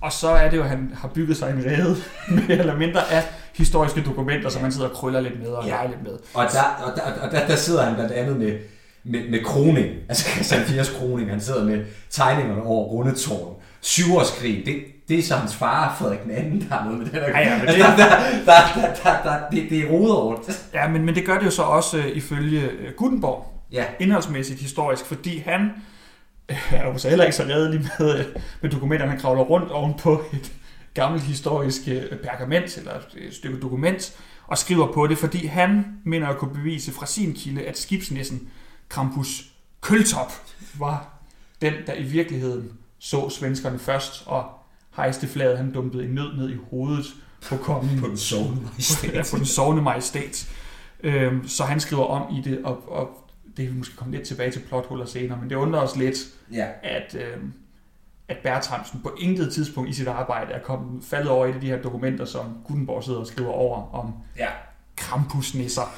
og 0.01 0.11
så 0.11 0.29
er 0.29 0.49
det 0.49 0.57
jo, 0.57 0.63
at 0.63 0.69
han 0.69 0.93
har 0.95 1.07
bygget 1.07 1.37
sig 1.37 1.49
en 1.49 1.65
rede, 1.65 1.95
mere 2.47 2.57
eller 2.57 2.77
mindre 2.77 3.11
af 3.11 3.23
historiske 3.53 4.03
dokumenter, 4.03 4.49
som 4.49 4.61
man 4.61 4.71
sidder 4.71 4.89
og 4.89 4.95
krøller 4.95 5.19
lidt 5.19 5.39
med 5.39 5.47
og 5.47 5.65
ja. 5.65 5.87
lidt 5.87 6.03
med. 6.03 6.17
Og 6.33 6.45
der, 6.51 6.63
og 6.85 6.95
der, 6.95 7.21
og 7.21 7.31
der, 7.31 7.47
der 7.47 7.55
sidder 7.55 7.83
han 7.83 7.95
blandt 7.95 8.11
andet 8.11 8.37
med, 8.37 8.59
med, 9.03 9.29
med 9.29 9.43
kroning, 9.43 9.95
altså 10.09 10.29
Christian 10.29 10.61
4's 10.61 10.97
kroning. 10.99 11.29
Han 11.29 11.41
sidder 11.41 11.65
med 11.65 11.85
tegningerne 12.09 12.63
over 12.63 12.85
Rundetårn. 12.85 13.55
Syvårskrig, 13.83 14.63
det, 14.65 14.83
det 15.07 15.19
er 15.19 15.23
så 15.23 15.35
hans 15.35 15.55
far, 15.55 15.95
Frederik 15.99 16.23
den 16.23 16.31
anden, 16.31 16.61
der 16.61 16.67
har 16.75 16.83
noget 16.83 16.97
med 16.97 17.05
det 17.05 17.13
der. 17.13 17.27
Ja, 17.27 17.39
ja, 17.39 17.57
men 17.57 17.67
det, 17.67 17.77
der, 17.77 17.95
der, 18.45 18.53
der, 18.75 18.93
der, 19.03 19.23
der, 19.23 19.49
det, 19.51 19.69
det 19.69 19.79
er 19.79 19.89
rodet 19.89 20.17
rundt. 20.17 20.65
Ja, 20.73 20.87
men, 20.87 21.05
men 21.05 21.15
det 21.15 21.25
gør 21.25 21.37
det 21.37 21.45
jo 21.45 21.51
så 21.51 21.61
også 21.61 21.97
uh, 21.97 22.17
ifølge 22.17 22.63
uh, 22.65 22.93
Gutenborg, 22.97 23.63
ja. 23.71 23.85
indholdsmæssigt 23.99 24.59
historisk, 24.59 25.05
fordi 25.05 25.37
han 25.37 25.71
er 26.71 26.87
jo 26.87 26.97
så 26.97 27.09
heller 27.09 27.25
ikke 27.25 27.37
så 27.37 27.43
redelig 27.43 27.89
med, 27.99 28.25
med 28.61 28.69
dokumenter, 28.69 29.07
han 29.07 29.19
kravler 29.19 29.43
rundt 29.43 29.71
ovenpå 29.71 30.23
et 30.33 30.53
gammelt 30.93 31.23
historisk 31.23 31.81
øh, 31.87 32.17
pergament 32.17 32.77
eller 32.77 32.91
et 33.17 33.33
stykke 33.33 33.59
dokument 33.59 34.17
og 34.47 34.57
skriver 34.57 34.93
på 34.93 35.07
det, 35.07 35.17
fordi 35.17 35.45
han 35.45 35.85
mener 36.03 36.27
at 36.27 36.37
kunne 36.37 36.53
bevise 36.53 36.91
fra 36.91 37.05
sin 37.05 37.33
kilde, 37.33 37.61
at 37.61 37.77
skibsnissen 37.77 38.49
Krampus 38.89 39.45
Køltop 39.81 40.33
var 40.79 41.09
den, 41.61 41.73
der 41.87 41.93
i 41.93 42.03
virkeligheden 42.03 42.71
så 43.03 43.29
svenskerne 43.29 43.79
først 43.79 44.23
og 44.25 44.45
hejste 44.95 45.27
flaget, 45.27 45.57
han 45.57 45.73
dumpede 45.73 46.05
en 46.05 46.09
nød 46.09 46.37
ned 46.37 46.49
i 46.49 46.57
hovedet 46.69 47.05
på 47.49 47.57
kongen. 47.57 47.99
på 47.99 48.07
den 48.07 48.17
sovende 48.17 48.61
majestæt. 48.61 49.13
ja, 49.13 49.23
på 49.31 49.37
den 49.37 49.45
sovende 49.45 49.81
majestæt. 49.81 50.49
Øhm, 51.03 51.47
så 51.47 51.63
han 51.63 51.79
skriver 51.79 52.05
om 52.05 52.35
i 52.35 52.41
det, 52.41 52.61
og, 52.63 52.91
og 52.91 53.29
det 53.57 53.65
vil 53.65 53.75
måske 53.75 53.95
komme 53.95 54.15
lidt 54.15 54.27
tilbage 54.27 54.51
til 54.51 54.59
plothuller 54.59 55.05
senere, 55.05 55.37
men 55.41 55.49
det 55.49 55.55
undrer 55.55 55.79
os 55.79 55.95
lidt, 55.95 56.17
ja. 56.51 56.67
at, 56.83 57.15
øh, 57.15 57.37
at 58.27 58.37
Bertramsen 58.43 59.01
på 59.01 59.17
intet 59.19 59.53
tidspunkt 59.53 59.89
i 59.89 59.93
sit 59.93 60.07
arbejde 60.07 60.53
er 60.53 60.59
kommet, 60.59 61.03
faldet 61.03 61.29
over 61.29 61.45
et 61.45 61.53
af 61.53 61.61
de 61.61 61.67
her 61.67 61.81
dokumenter, 61.81 62.25
som 62.25 62.57
Gutenborg 62.67 63.03
sidder 63.03 63.19
og 63.19 63.27
skriver 63.27 63.51
over 63.51 63.95
om 63.95 64.13
ja. 64.37 64.49
krampusnisser. 64.95 65.95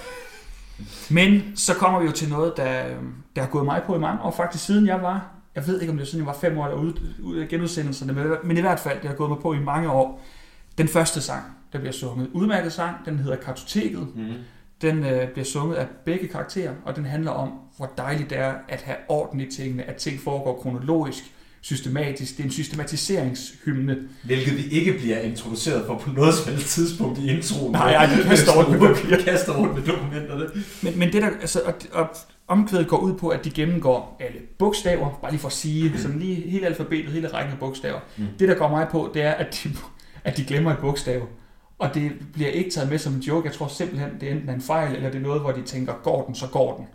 Men 1.09 1.55
så 1.55 1.73
kommer 1.73 1.99
vi 1.99 2.05
jo 2.05 2.11
til 2.11 2.29
noget, 2.29 2.53
der, 2.57 2.83
der 3.35 3.41
har 3.41 3.49
gået 3.49 3.65
mig 3.65 3.81
på 3.85 3.95
i 3.95 3.99
mange 3.99 4.21
år, 4.21 4.31
faktisk 4.31 4.65
siden 4.65 4.87
jeg 4.87 5.01
var, 5.01 5.34
jeg 5.55 5.67
ved 5.67 5.81
ikke 5.81 5.91
om 5.91 5.97
det 5.97 6.05
er 6.05 6.07
siden 6.07 6.25
jeg 6.25 6.33
var 6.33 6.39
fem 6.41 6.57
år 6.57 6.73
ude, 6.73 6.93
ude 7.23 7.41
af 7.41 7.47
genudsendelserne, 7.47 8.37
men 8.43 8.57
i 8.57 8.61
hvert 8.61 8.79
fald, 8.79 9.01
det 9.01 9.09
har 9.09 9.15
gået 9.15 9.29
mig 9.29 9.39
på 9.41 9.53
i 9.53 9.59
mange 9.59 9.91
år. 9.91 10.21
Den 10.77 10.87
første 10.87 11.21
sang, 11.21 11.43
der 11.73 11.79
bliver 11.79 11.93
sunget, 11.93 12.29
udmærket 12.33 12.73
sang, 12.73 12.95
den 13.05 13.19
hedder 13.19 13.37
Kartoteket. 13.37 14.07
Mm. 14.15 14.33
Den 14.81 15.03
øh, 15.03 15.29
bliver 15.29 15.45
sunget 15.45 15.75
af 15.75 15.87
begge 16.05 16.27
karakterer, 16.27 16.73
og 16.85 16.95
den 16.95 17.05
handler 17.05 17.31
om, 17.31 17.51
hvor 17.77 17.91
dejligt 17.97 18.29
det 18.29 18.37
er 18.37 18.53
at 18.69 18.81
have 18.81 18.97
orden 19.09 19.39
i 19.39 19.51
tingene, 19.51 19.83
at 19.83 19.95
ting 19.95 20.19
foregår 20.19 20.61
kronologisk, 20.61 21.23
systematisk. 21.61 22.37
Det 22.37 22.39
er 22.39 22.43
en 22.43 22.51
systematiseringshymne. 22.51 23.97
Hvilket 24.23 24.57
vi 24.57 24.63
ikke 24.63 24.93
bliver 24.93 25.19
introduceret 25.19 25.85
for 25.85 25.97
på 25.97 26.09
noget 26.09 26.33
som 26.33 26.53
helst 26.53 26.67
tidspunkt 26.67 27.19
i 27.19 27.29
introen. 27.29 27.71
Nej, 27.71 27.93
ej, 27.93 28.05
de 28.05 28.23
kaster 28.23 28.51
rundt 28.51 28.81
med 28.81 29.23
kaster 29.25 29.53
rundt 29.57 29.75
med 29.75 29.83
dokumenterne. 29.83 30.45
Men, 30.83 30.99
men 30.99 31.13
det 31.13 31.21
der, 31.21 31.29
altså, 31.41 31.61
og, 31.65 31.73
og 31.91 32.07
omkvædet 32.47 32.87
går 32.87 32.97
ud 32.97 33.13
på, 33.17 33.29
at 33.29 33.45
de 33.45 33.49
gennemgår 33.49 34.17
alle 34.19 34.39
bogstaver, 34.59 35.19
bare 35.21 35.31
lige 35.31 35.41
for 35.41 35.47
at 35.47 35.53
sige, 35.53 35.89
mm. 35.89 35.97
sådan 35.97 36.19
lige 36.19 36.35
hele 36.49 36.65
alfabetet, 36.65 37.11
hele 37.11 37.27
rækken 37.27 37.53
af 37.53 37.59
bogstaver. 37.59 37.99
Mm. 38.17 38.25
Det, 38.39 38.47
der 38.47 38.55
går 38.55 38.69
mig 38.69 38.87
på, 38.91 39.11
det 39.13 39.21
er, 39.21 39.31
at 39.31 39.59
de, 39.63 39.69
at 40.23 40.37
de 40.37 40.43
glemmer 40.43 40.71
et 40.71 40.77
bogstav. 40.79 41.27
Og 41.79 41.93
det 41.93 42.11
bliver 42.33 42.49
ikke 42.49 42.69
taget 42.69 42.89
med 42.89 42.97
som 42.97 43.13
en 43.13 43.19
joke. 43.19 43.47
Jeg 43.47 43.53
tror 43.53 43.67
simpelthen, 43.67 44.09
det 44.19 44.29
er 44.29 44.33
enten 44.33 44.49
en 44.49 44.61
fejl, 44.61 44.95
eller 44.95 45.09
det 45.09 45.17
er 45.17 45.23
noget, 45.23 45.41
hvor 45.41 45.51
de 45.51 45.61
tænker, 45.61 45.93
går 46.03 46.25
den, 46.25 46.35
så 46.35 46.47
går 46.47 46.77
den. 46.77 46.87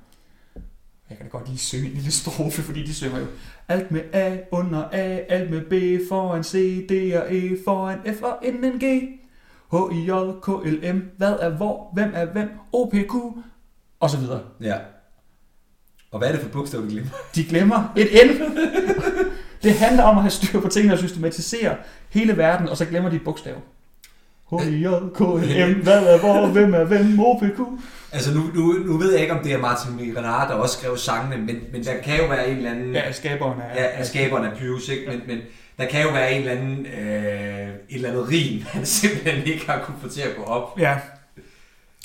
Jeg 1.11 1.19
kan 1.19 1.27
da 1.27 1.31
godt 1.31 1.49
lige 1.49 1.59
synge 1.59 1.87
en 1.87 1.93
lille 1.93 2.13
strofe, 2.13 2.63
fordi 2.63 2.83
de 2.83 2.95
synger 2.95 3.19
jo 3.19 3.27
alt 3.69 3.91
med 3.91 4.01
A 4.13 4.37
under 4.51 4.85
A, 4.93 5.19
alt 5.29 5.51
med 5.51 5.61
B 5.61 6.09
foran 6.09 6.45
C, 6.45 6.87
D 6.89 7.17
og 7.17 7.35
E 7.35 7.57
foran 7.65 7.99
F 8.15 8.23
og 8.23 8.39
N, 8.53 8.67
N, 8.67 8.79
G. 8.79 9.09
H, 9.73 9.75
I, 9.93 10.05
J, 10.05 10.11
K, 10.43 10.49
L, 10.65 10.95
M, 10.95 11.11
hvad 11.17 11.37
er 11.41 11.49
hvor, 11.49 11.91
hvem 11.95 12.11
er 12.15 12.25
hvem, 12.25 12.49
O, 12.73 12.85
P, 12.85 12.95
Q, 12.95 13.15
og 14.01 14.11
så 14.11 14.19
videre. 14.19 14.41
Ja. 14.61 14.77
Og 16.13 16.19
hvad 16.19 16.29
er 16.29 16.33
det 16.33 16.41
for 16.41 16.49
bogstaver, 16.49 16.85
de 16.85 16.91
glemmer? 16.91 17.11
De 17.35 17.45
glemmer 17.45 17.93
et 17.97 18.09
N. 18.27 18.29
det 19.63 19.75
handler 19.75 20.03
om 20.03 20.17
at 20.17 20.23
have 20.23 20.31
styr 20.31 20.61
på 20.61 20.69
tingene 20.69 20.95
og 20.95 20.99
systematisere 20.99 21.77
hele 22.09 22.37
verden, 22.37 22.69
og 22.69 22.77
så 22.77 22.85
glemmer 22.85 23.11
de 23.11 23.17
et 23.17 23.25
bogstav. 23.25 23.55
H, 24.51 24.55
I, 24.55 24.85
J, 24.85 24.89
K, 25.15 25.21
M, 25.21 25.81
hvad 25.87 26.07
er 26.07 26.19
hvor, 26.19 26.47
hvem 26.47 26.75
er 26.75 26.85
hvem, 26.85 27.21
O, 27.21 27.39
P, 27.39 27.43
Q. 27.57 27.61
Altså 28.13 28.35
nu, 28.35 28.41
nu, 28.55 28.73
nu 28.73 28.97
ved 28.97 29.13
jeg 29.13 29.21
ikke, 29.21 29.35
om 29.35 29.43
det 29.45 29.53
er 29.53 29.59
Martin 29.59 30.17
Renard, 30.17 30.49
der 30.49 30.55
også 30.55 30.79
skrev 30.79 30.97
sangene, 30.97 31.37
men, 31.37 31.57
men 31.73 31.85
der 31.85 31.97
kan 32.05 32.19
jo 32.21 32.27
være 32.27 32.51
en 32.51 32.57
eller 32.57 32.71
anden... 32.71 32.95
Ja, 32.95 33.13
skaberen 33.13 33.61
er... 33.61 33.83
Ja, 33.83 34.05
skaberen 34.05 34.45
er 34.45 34.57
Pius, 34.57 34.89
ikke? 34.89 35.11
Men, 35.11 35.21
men 35.27 35.39
der 35.79 35.87
kan 35.87 36.03
jo 36.03 36.09
være 36.09 36.33
en 36.33 36.41
eller 36.41 36.53
anden, 36.53 36.87
øh, 36.87 37.69
et 37.69 37.95
eller 37.95 38.09
andet 38.09 38.29
rim, 38.29 38.63
han 38.73 38.87
simpelthen 38.87 39.47
ikke 39.47 39.71
har 39.71 39.83
kunne 39.85 39.97
få 40.03 40.09
til 40.09 40.21
at 40.21 40.37
gå 40.37 40.43
op. 40.43 40.81
Ja. 40.81 40.97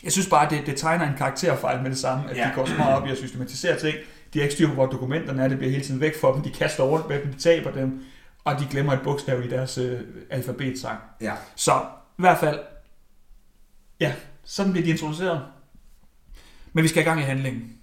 Jeg 0.05 0.13
synes 0.13 0.29
bare, 0.29 0.49
det, 0.49 0.65
det 0.65 0.77
tegner 0.77 1.07
en 1.07 1.17
karakterfejl 1.17 1.81
med 1.81 1.89
det 1.89 1.97
samme, 1.97 2.29
at 2.29 2.37
ja. 2.37 2.43
de 2.43 2.51
går 2.55 2.65
så 2.65 2.75
meget 2.77 2.95
op 2.95 3.07
i 3.07 3.11
at 3.11 3.17
systematisere 3.17 3.79
ting. 3.79 3.97
De 4.33 4.39
har 4.39 4.43
ikke 4.43 4.53
styr 4.53 4.67
på, 4.67 4.73
hvor 4.73 4.85
dokumenterne 4.85 5.43
er, 5.43 5.47
det 5.47 5.57
bliver 5.57 5.71
hele 5.71 5.83
tiden 5.83 6.01
væk 6.01 6.19
for 6.21 6.33
dem, 6.33 6.41
de 6.41 6.49
kaster 6.49 6.83
rundt 6.83 7.09
med 7.09 7.21
dem, 7.21 7.33
de 7.33 7.39
taber 7.39 7.71
dem, 7.71 8.03
og 8.43 8.59
de 8.59 8.67
glemmer 8.71 8.93
et 8.93 8.99
bogstav 9.03 9.43
i 9.43 9.49
deres 9.49 9.77
øh, 9.77 9.99
alfabetsang. 10.29 10.99
Ja. 11.21 11.33
Så 11.55 11.71
i 12.17 12.21
hvert 12.21 12.37
fald, 12.37 12.59
ja, 13.99 14.13
sådan 14.43 14.71
bliver 14.71 14.85
de 14.85 14.91
introduceret. 14.91 15.41
Men 16.73 16.83
vi 16.83 16.87
skal 16.87 17.01
i 17.01 17.05
gang 17.05 17.19
i 17.19 17.23
handlingen. 17.23 17.77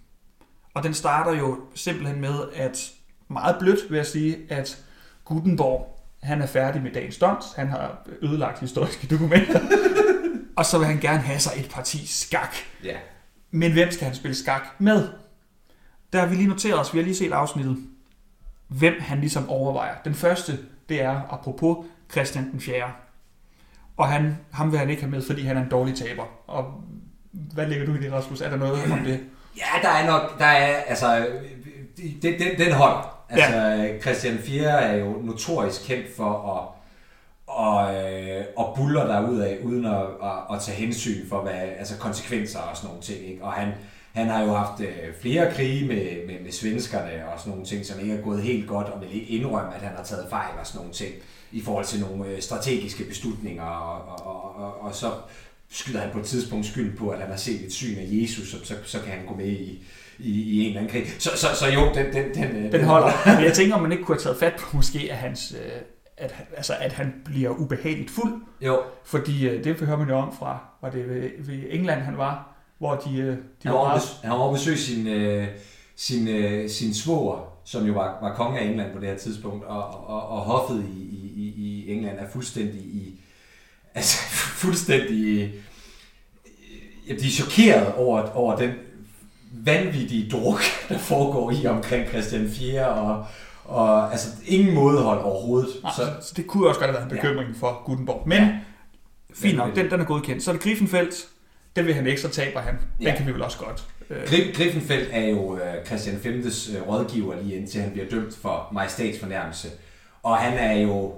Og 0.75 0.83
den 0.83 0.95
starter 0.95 1.39
jo 1.39 1.61
simpelthen 1.75 2.21
med, 2.21 2.35
at 2.55 2.91
meget 3.29 3.57
blødt 3.61 3.91
vil 3.91 3.97
jeg 3.97 4.07
sige, 4.07 4.37
at 4.49 4.85
Gutenborg, 5.25 6.03
han 6.23 6.43
er 6.43 6.47
færdig 6.47 6.83
med 6.83 6.91
dagens 6.91 7.19
dons. 7.19 7.45
Han 7.57 7.69
har 7.69 8.09
ødelagt 8.23 8.61
historiske 8.61 9.07
dokumenter. 9.07 9.61
Og 10.57 10.67
så 10.67 10.79
vil 10.79 10.87
han 10.87 11.01
gerne 11.01 11.19
have 11.19 11.39
sig 11.39 11.53
et 11.57 11.71
parti 11.71 12.07
skak. 12.07 12.55
Ja. 12.85 12.97
Men 13.51 13.73
hvem 13.73 13.91
skal 13.91 14.07
han 14.07 14.17
spille 14.17 14.35
skak 14.35 14.63
med? 14.79 15.09
Der 16.13 16.21
har 16.21 16.27
vi 16.27 16.35
lige 16.35 16.49
noteret 16.49 16.81
os, 16.81 16.95
vi 16.95 16.99
har 16.99 17.05
lige 17.05 17.17
set 17.17 17.33
afsnittet, 17.33 17.77
hvem 18.69 18.95
han 19.01 19.21
ligesom 19.21 19.49
overvejer. 19.49 19.95
Den 20.05 20.15
første, 20.15 20.59
det 20.89 21.03
er 21.03 21.21
apropos 21.31 21.87
Christian 22.13 22.51
den 22.53 22.61
4. 22.61 22.93
Og 23.97 24.09
han, 24.09 24.39
ham 24.53 24.71
vil 24.71 24.79
han 24.79 24.91
ikke 24.91 25.03
have 25.03 25.11
med, 25.11 25.23
fordi 25.23 25.43
han 25.43 25.57
er 25.57 25.63
en 25.63 25.69
dårlig 25.69 25.95
taber. 25.95 26.25
Og 26.47 26.85
hvad 27.33 27.67
lægger 27.67 27.87
du 27.87 27.95
i 27.95 27.99
det, 27.99 28.13
Rasmus? 28.13 28.41
Er 28.41 28.51
der 28.51 28.57
noget 28.57 28.93
om 28.93 28.99
det? 28.99 29.21
Ja, 29.57 29.83
der 29.83 29.89
er 29.89 30.07
nok, 30.07 30.39
der 30.39 30.45
er, 30.45 30.77
altså, 30.77 31.27
den, 32.23 32.39
den, 32.39 32.59
den 32.59 32.73
holder. 32.73 33.25
Altså, 33.29 33.57
ja. 33.57 34.01
Christian 34.01 34.39
4 34.39 34.69
er 34.69 34.97
jo 34.97 35.21
notorisk 35.23 35.87
kendt 35.87 36.17
for 36.17 36.57
at 36.57 36.82
og, 37.57 37.95
øh, 37.95 38.45
og 38.57 38.75
buller 38.77 39.07
der 39.07 39.29
ud 39.29 39.39
af, 39.39 39.59
uden 39.65 39.85
at, 39.85 40.03
at, 40.23 40.55
at 40.55 40.63
tage 40.63 40.77
hensyn 40.77 41.29
for 41.29 41.43
hvad, 41.43 41.53
altså 41.79 41.99
konsekvenser 41.99 42.59
og 42.59 42.77
sådan 42.77 42.89
nogle 42.89 43.03
ting. 43.03 43.31
Ikke? 43.31 43.45
Og 43.45 43.53
han, 43.53 43.73
han 44.13 44.27
har 44.29 44.43
jo 44.43 44.53
haft 44.53 44.81
øh, 44.81 45.15
flere 45.21 45.53
krige 45.55 45.89
med, 45.89 46.27
med, 46.27 46.41
med 46.45 46.53
svenskerne 46.53 47.29
og 47.33 47.41
sådan 47.41 47.51
nogle 47.51 47.67
ting, 47.67 47.87
som 47.87 48.01
ikke 48.01 48.15
er 48.15 48.23
gået 48.23 48.43
helt 48.43 48.69
godt, 48.69 48.87
og 48.87 49.01
vil 49.01 49.15
ikke 49.15 49.27
indrømme, 49.27 49.75
at 49.75 49.81
han 49.81 49.97
har 49.97 50.05
taget 50.05 50.27
fejl 50.31 50.59
og 50.61 50.67
sådan 50.67 50.79
nogle 50.79 50.93
ting, 50.93 51.15
i 51.53 51.61
forhold 51.61 51.85
til 51.85 52.01
nogle 52.01 52.27
øh, 52.27 52.41
strategiske 52.41 53.05
beslutninger, 53.05 53.65
og, 53.65 54.27
og, 54.27 54.27
og, 54.27 54.57
og, 54.57 54.83
og 54.83 54.95
så 54.95 55.11
skyder 55.71 56.01
han 56.01 56.11
på 56.13 56.19
et 56.19 56.25
tidspunkt 56.25 56.67
skyld 56.67 56.97
på, 56.97 57.09
at 57.09 57.21
han 57.21 57.31
har 57.31 57.37
set 57.37 57.61
et 57.61 57.73
syn 57.73 57.99
af 57.99 58.07
Jesus, 58.09 58.51
så, 58.51 58.57
så, 58.65 58.75
så 58.85 58.99
kan 58.99 59.13
han 59.13 59.27
gå 59.27 59.35
med 59.35 59.47
i, 59.47 59.85
i, 60.19 60.43
i 60.43 60.61
en 60.61 60.67
eller 60.67 60.81
anden 60.81 60.93
krig. 60.93 61.07
Så, 61.19 61.31
så, 61.37 61.47
så 61.55 61.67
jo, 61.69 61.81
den, 61.95 62.13
den, 62.13 62.35
den, 62.35 62.55
den, 62.55 62.73
den 62.73 62.85
holder. 62.85 63.35
Men 63.37 63.45
jeg 63.45 63.53
tænker, 63.53 63.75
om 63.75 63.83
man 63.83 63.93
ikke 63.93 64.05
kunne 64.05 64.17
have 64.17 64.23
taget 64.23 64.39
fat 64.39 64.61
på 64.61 64.77
måske, 64.77 65.09
at 65.11 65.17
hans... 65.17 65.55
Øh 65.65 65.83
at, 66.17 66.35
altså, 66.57 66.75
at 66.81 66.93
han 66.93 67.15
bliver 67.25 67.51
ubehageligt 67.51 68.11
fuld. 68.11 68.43
Jo. 68.61 68.83
Fordi 69.05 69.49
øh, 69.49 69.65
det 69.65 69.81
hører 69.81 69.99
man 69.99 70.09
jo 70.09 70.17
om 70.17 70.37
fra, 70.37 70.59
var 70.83 70.91
det 70.91 71.09
ved, 71.09 71.31
ved 71.39 71.63
England 71.71 72.01
han 72.01 72.19
var, 72.19 72.55
hvor 72.79 72.95
de, 72.95 73.17
øh, 73.17 73.27
de 73.27 73.37
han, 73.63 73.73
var, 73.73 73.85
meget... 73.85 74.03
han 74.23 74.31
var 74.31 74.37
over 74.37 74.53
besøg 74.53 74.79
sin, 74.79 75.07
øh, 75.07 75.49
sin, 75.97 76.29
øh, 76.29 76.71
sin 76.71 76.95
svoger, 76.95 77.53
som 77.65 77.87
jo 77.87 77.93
var, 77.93 78.19
var 78.23 78.35
konge 78.35 78.61
af 78.61 78.65
England 78.65 78.93
på 78.93 79.01
det 79.01 79.09
her 79.09 79.17
tidspunkt, 79.17 79.65
og, 79.65 80.09
og, 80.09 80.29
og 80.29 80.41
hoffet 80.41 80.85
i, 80.97 81.03
i, 81.37 81.55
i 81.57 81.93
England 81.93 82.19
er 82.19 82.29
fuldstændig 82.29 82.81
i, 82.81 83.21
altså 83.95 84.17
fuldstændig, 84.33 85.53
ja, 87.09 87.15
de 87.15 87.27
er 87.27 87.31
chokeret 87.31 87.95
over, 87.95 88.31
over 88.31 88.57
den 88.57 88.71
vanvittige 89.53 90.31
druk, 90.31 90.61
der 90.89 90.99
foregår 90.99 91.51
i 91.51 91.67
omkring 91.67 92.09
Christian 92.09 92.51
4. 92.51 92.89
og, 92.89 93.27
og 93.65 94.13
altså 94.13 94.29
ingen 94.47 94.75
mådehold 94.75 95.21
overhovedet. 95.21 95.71
Nej, 95.83 95.93
så, 95.97 96.03
så 96.21 96.33
det 96.37 96.47
kunne 96.47 96.69
også 96.69 96.81
godt 96.81 96.91
have 96.91 97.01
været 97.01 97.13
en 97.13 97.17
bekymring 97.17 97.49
ja. 97.49 97.55
for 97.61 97.83
Gutenborg. 97.85 98.29
Men 98.29 98.39
ja. 98.39 98.59
fint 99.35 99.57
nok, 99.57 99.77
den, 99.77 99.91
den 99.91 100.01
er 100.01 100.05
godkendt. 100.05 100.43
Så 100.43 100.51
er 100.51 100.55
det 100.55 100.63
Griffenfeldt. 100.63 101.29
Den 101.77 101.87
vil 101.87 101.95
han 101.95 102.07
ikke, 102.07 102.21
så 102.21 102.29
taber 102.29 102.61
han. 102.61 102.75
Den 102.99 103.07
ja. 103.07 103.17
kan 103.17 103.27
vi 103.27 103.33
vel 103.33 103.43
også 103.43 103.59
godt. 103.59 103.85
Øh. 104.11 104.55
Griffenfeldt 104.55 105.09
er 105.13 105.29
jo 105.29 105.57
øh, 105.57 105.87
Christian 105.87 106.17
V's 106.17 106.77
øh, 106.77 106.89
rådgiver 106.89 107.43
lige 107.43 107.57
indtil 107.57 107.81
han 107.81 107.91
bliver 107.91 108.09
dømt 108.09 108.37
for 108.43 108.69
majestatsfornærmelse. 108.73 109.69
Og 110.23 110.37
han 110.37 110.59
er 110.59 110.81
jo 110.81 111.15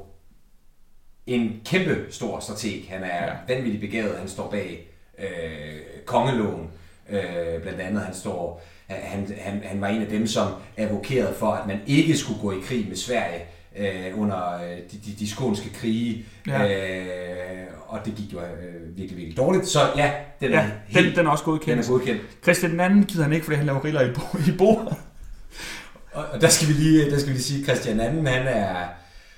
en 1.27 1.61
kæmpe 1.65 2.07
stor 2.11 2.41
strateg. 2.41 2.85
Han 2.89 3.03
er 3.03 3.25
ja. 3.25 3.55
vanvittigt 3.55 3.81
begavet. 3.81 4.19
Han 4.19 4.29
står 4.29 4.51
bag 4.51 4.89
øh, 5.19 5.81
kongeloven. 6.07 6.71
Øh, 7.11 7.63
blandt 7.63 7.81
andet 7.81 8.03
han 8.03 8.15
står 8.15 8.65
han, 8.89 9.35
han, 9.41 9.63
han 9.65 9.81
var 9.81 9.89
en 9.89 10.03
af 10.03 10.09
dem, 10.09 10.27
som 10.27 10.53
advokerede 10.77 11.35
for, 11.39 11.53
at 11.53 11.67
man 11.67 11.81
ikke 11.87 12.17
skulle 12.17 12.41
gå 12.41 12.53
i 12.53 12.61
krig 12.67 12.89
med 12.89 12.97
Sverige 12.97 13.45
øh, 13.77 14.21
under 14.21 14.55
øh, 14.55 14.77
de, 14.93 14.99
de, 15.07 15.15
de 15.19 15.31
skånske 15.31 15.71
krige, 15.81 16.25
ja. 16.47 16.69
øh, 16.69 17.67
og 17.87 18.01
det 18.05 18.15
gik 18.15 18.33
jo 18.33 18.39
øh, 18.39 18.97
virkelig, 18.97 19.17
virkelig 19.17 19.37
dårligt. 19.37 19.67
Så 19.67 19.81
ja, 19.97 20.13
den 20.41 20.51
ja, 20.51 20.59
er, 20.59 20.67
helt, 20.87 21.07
den, 21.07 21.17
den 21.17 21.27
er 21.27 21.31
også 21.31 21.45
godkendt. 21.45 21.69
Den 21.69 21.79
er 21.79 21.99
godkendt. 21.99 22.23
Christian 22.43 22.71
den 22.71 22.81
anden 22.81 23.05
gider 23.05 23.23
han 23.23 23.33
ikke, 23.33 23.45
fordi 23.45 23.57
han 23.57 23.67
laver 23.67 23.85
riller 23.85 24.01
i, 24.01 24.13
bo, 24.15 24.39
i 24.53 24.57
bordet. 24.59 24.97
og, 26.13 26.25
og 26.33 26.41
der 26.41 26.49
skal 26.49 26.69
vi 26.69 26.73
lige, 26.73 27.11
der 27.11 27.19
skal 27.19 27.29
vi 27.29 27.33
lige 27.33 27.45
sige, 27.45 27.61
at 27.61 27.65
Christian 27.65 28.01
anden, 28.01 28.27
han 28.27 28.47
er, 28.47 28.75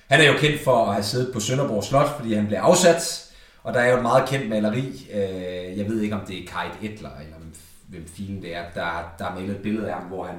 han 0.09 0.21
er 0.21 0.27
jo 0.27 0.39
kendt 0.39 0.61
for 0.65 0.87
at 0.87 0.93
have 0.95 1.05
siddet 1.05 1.33
på 1.33 1.41
Sønderborg 1.41 1.85
Slot, 1.85 2.17
fordi 2.17 2.35
han 2.35 2.47
blev 2.47 2.59
afsat, 2.59 3.25
og 3.63 3.75
der 3.75 3.81
er 3.81 3.91
jo 3.91 3.97
et 3.97 4.03
meget 4.03 4.29
kendt 4.29 4.49
maleri. 4.49 5.11
Øh, 5.15 5.79
jeg 5.79 5.89
ved 5.89 6.01
ikke, 6.01 6.15
om 6.15 6.21
det 6.27 6.37
er 6.37 6.41
Kite 6.41 6.93
Etler, 6.93 7.11
eller 7.21 7.37
hvem 7.89 8.07
filen 8.07 8.43
det 8.43 8.57
er, 8.57 8.63
der, 8.75 9.15
der 9.19 9.25
er 9.25 9.35
malet 9.35 9.51
et 9.51 9.63
billede 9.63 9.89
af 9.89 9.95
ham, 9.95 10.03
hvor 10.03 10.25
han, 10.25 10.37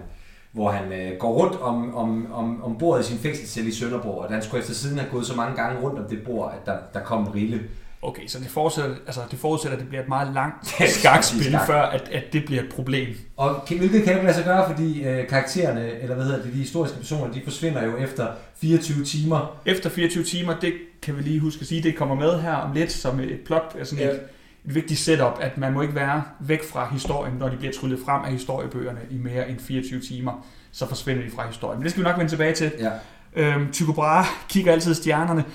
hvor 0.51 0.71
han 0.71 0.91
øh, 0.91 1.17
går 1.19 1.33
rundt 1.33 1.61
om, 1.61 1.95
om, 1.95 2.33
om, 2.33 2.63
om 2.63 2.77
bordet 2.77 3.03
i 3.03 3.07
sin 3.07 3.17
fængselscelle 3.17 3.69
i 3.69 3.73
Sønderborg, 3.73 4.23
og 4.23 4.33
han 4.33 4.43
skulle 4.43 4.61
efter 4.61 4.73
siden 4.73 4.97
have 4.97 5.11
gået 5.11 5.25
så 5.25 5.35
mange 5.35 5.55
gange 5.55 5.81
rundt 5.81 5.99
om 5.99 6.05
det 6.09 6.23
bord, 6.25 6.53
at 6.59 6.65
der, 6.65 6.77
der 6.93 6.99
kom 6.99 7.27
rille. 7.27 7.61
Okay, 8.01 8.27
så 8.27 8.39
det 8.39 8.47
forudsætter, 8.47 8.95
altså 9.05 9.21
det 9.31 9.39
forudsætter, 9.39 9.77
at 9.77 9.81
det 9.81 9.89
bliver 9.89 10.01
et 10.01 10.09
meget 10.09 10.33
langt 10.33 10.67
skakspil, 10.99 11.43
skak. 11.43 11.67
før 11.67 11.81
at, 11.81 12.09
at 12.11 12.23
det 12.33 12.45
bliver 12.45 12.63
et 12.63 12.69
problem. 12.69 13.07
Og 13.37 13.61
hvilket 13.67 14.03
kan 14.03 14.15
det 14.15 14.23
lade 14.23 14.35
sig 14.35 14.45
gøre, 14.45 14.69
fordi 14.69 15.03
øh, 15.03 15.27
karaktererne, 15.27 15.91
eller 16.01 16.15
hvad 16.15 16.25
hedder 16.25 16.43
det, 16.43 16.53
de 16.53 16.57
historiske 16.57 16.97
personer, 16.97 17.33
de 17.33 17.41
forsvinder 17.43 17.85
jo 17.85 17.97
efter 17.97 18.27
24 18.57 19.05
timer. 19.05 19.59
Efter 19.65 19.89
24 19.89 20.23
timer, 20.23 20.59
det 20.59 20.73
kan 21.01 21.17
vi 21.17 21.21
lige 21.21 21.39
huske 21.39 21.61
at 21.61 21.67
sige, 21.67 21.83
det 21.83 21.95
kommer 21.95 22.15
med 22.15 22.39
her 22.41 22.53
om 22.53 22.73
lidt 22.73 22.91
som 22.91 23.19
et 23.19 23.39
plot, 23.45 23.75
altså 23.79 23.95
ja. 23.95 24.09
et, 24.09 24.19
et 24.65 24.75
vigtigt 24.75 24.99
setup, 24.99 25.37
at 25.41 25.57
man 25.57 25.73
må 25.73 25.81
ikke 25.81 25.95
være 25.95 26.23
væk 26.39 26.63
fra 26.63 26.89
historien, 26.91 27.33
når 27.33 27.49
de 27.49 27.57
bliver 27.57 27.73
tryllet 27.73 27.99
frem 28.05 28.23
af 28.25 28.31
historiebøgerne 28.31 28.99
i 29.09 29.17
mere 29.17 29.49
end 29.49 29.59
24 29.59 29.99
timer, 29.99 30.45
så 30.71 30.87
forsvinder 30.87 31.23
de 31.23 31.31
fra 31.31 31.47
historien. 31.47 31.79
Men 31.79 31.83
det 31.83 31.91
skal 31.91 32.03
vi 32.03 32.07
nok 32.09 32.17
vende 32.17 32.31
tilbage 32.31 32.53
til. 32.55 32.71
Ja. 32.79 32.91
Øhm, 33.35 33.71
Tycho 33.71 33.93
Brahe 33.93 34.27
kigger 34.49 34.71
altid 34.71 34.93
stjernerne. 34.93 35.45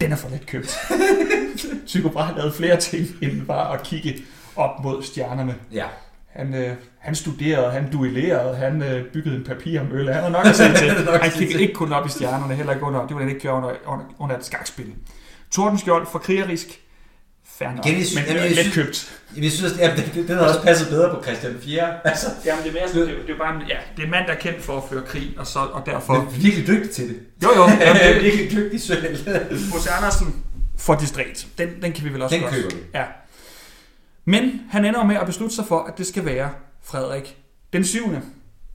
Den 0.00 0.12
er 0.12 0.16
for 0.16 0.28
let 0.28 0.46
købt. 0.46 0.78
Tycho 1.86 2.08
Brahe 2.08 2.36
lavede 2.36 2.52
flere 2.52 2.76
ting, 2.76 3.06
end 3.22 3.46
bare 3.46 3.74
at 3.74 3.82
kigge 3.82 4.22
op 4.56 4.84
mod 4.84 5.02
stjernerne. 5.02 5.54
Ja. 5.72 5.86
Han, 6.32 6.54
øh, 6.54 6.76
han 6.98 7.14
studerede, 7.14 7.70
han 7.70 7.92
duellerede, 7.92 8.56
han 8.56 8.82
øh, 8.82 9.04
byggede 9.12 9.36
en 9.36 9.44
papirmølle. 9.44 10.12
Han 10.12 10.22
har 10.22 10.30
nok 10.30 10.46
at 10.46 10.56
se 10.56 10.74
til. 10.82 10.90
han 11.20 11.30
kiggede 11.30 11.62
ikke 11.62 11.74
kun 11.74 11.92
op 11.92 12.06
i 12.06 12.08
stjernerne, 12.08 12.54
heller 12.54 12.72
ikke 12.72 12.86
under, 12.86 13.06
det 13.06 13.14
var 13.14 13.20
han 13.20 13.28
ikke 13.28 13.40
gøre 13.40 13.54
under, 13.54 13.70
under, 13.86 14.04
under 14.18 14.38
et 14.38 14.44
skakspil. 14.44 14.94
Tordenskjold 15.50 16.06
for 16.06 16.18
krigerisk, 16.18 16.80
fair 17.46 17.70
nok, 17.70 17.86
Igen, 17.86 17.98
jeg 17.98 18.06
synes, 18.06 18.28
men 18.28 18.36
jamen, 18.36 18.56
jeg 18.56 18.64
let 18.64 18.72
købt. 18.72 19.18
Jeg 19.36 19.52
synes, 19.52 19.72
at 19.72 19.96
det, 19.96 20.04
det, 20.14 20.28
det 20.28 20.36
havde 20.36 20.48
også 20.48 20.62
passet 20.62 20.88
bedre 20.88 21.14
på 21.14 21.22
Christian 21.22 21.56
4. 21.60 22.06
Altså, 22.06 22.26
jamen, 22.44 22.64
det 22.64 22.70
er, 22.70 22.72
mere, 22.72 23.06
det, 23.06 23.08
det, 23.08 23.26
det 23.26 23.34
er 23.34 23.38
bare 23.38 23.54
en, 23.54 23.62
ja, 23.68 23.76
det 23.96 24.02
er 24.02 24.04
en 24.04 24.10
mand, 24.10 24.26
der 24.26 24.32
er 24.32 24.38
kendt 24.38 24.62
for 24.62 24.76
at 24.76 24.82
føre 24.90 25.02
krig, 25.02 25.34
og, 25.38 25.46
så, 25.46 25.58
og 25.58 25.86
derfor... 25.86 26.14
Det 26.14 26.22
er 26.22 26.30
virkelig 26.30 26.66
dygtig 26.66 26.90
til 26.90 27.08
det. 27.08 27.20
Jo, 27.42 27.48
jo. 27.56 27.62
Jamen, 27.62 27.80
det 27.80 28.10
er 28.16 28.20
virkelig 28.20 28.50
dygtig 28.50 28.80
selv. 28.80 29.16
Hos 29.72 29.86
Andersen 29.86 30.44
for 30.78 30.94
distræt. 30.94 31.46
Den, 31.58 31.82
den 31.82 31.92
kan 31.92 32.04
vi 32.04 32.12
vel 32.12 32.22
også 32.22 32.36
Den 32.36 32.44
køber 32.50 32.74
vi. 32.74 32.80
Ja. 32.94 33.04
Men 34.24 34.60
han 34.70 34.84
ender 34.84 35.04
med 35.04 35.16
at 35.16 35.26
beslutte 35.26 35.54
sig 35.54 35.64
for, 35.66 35.78
at 35.78 35.98
det 35.98 36.06
skal 36.06 36.24
være 36.24 36.50
Frederik 36.82 37.36
den 37.72 37.84
7. 37.84 38.16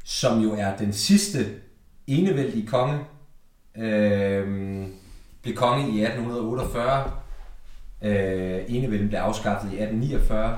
Som 0.05 0.39
jo 0.39 0.53
er 0.53 0.75
den 0.77 0.93
sidste 0.93 1.45
enevældige 2.07 2.67
konge. 2.67 2.99
Øhm, 3.77 4.93
blev 5.43 5.55
konge 5.55 5.81
i 5.81 6.03
1848 6.03 7.11
Øh, 8.01 8.59
enevælden 8.67 9.07
blev 9.07 9.19
afskaffet 9.19 9.71
i 9.71 9.75
1849. 9.75 10.57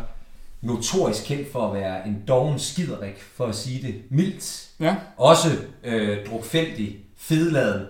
Notorisk 0.62 1.26
kendt 1.26 1.52
for 1.52 1.68
at 1.68 1.74
være 1.74 2.08
en 2.08 2.24
doven 2.28 2.60
skiderik, 2.60 3.22
for 3.36 3.46
at 3.46 3.56
sige 3.56 3.88
det 3.88 3.96
mildt. 4.10 4.68
Ja. 4.80 4.96
Også 5.18 5.50
øh, 5.84 6.18
drukfældig, 6.28 6.98
fedladen. 7.18 7.86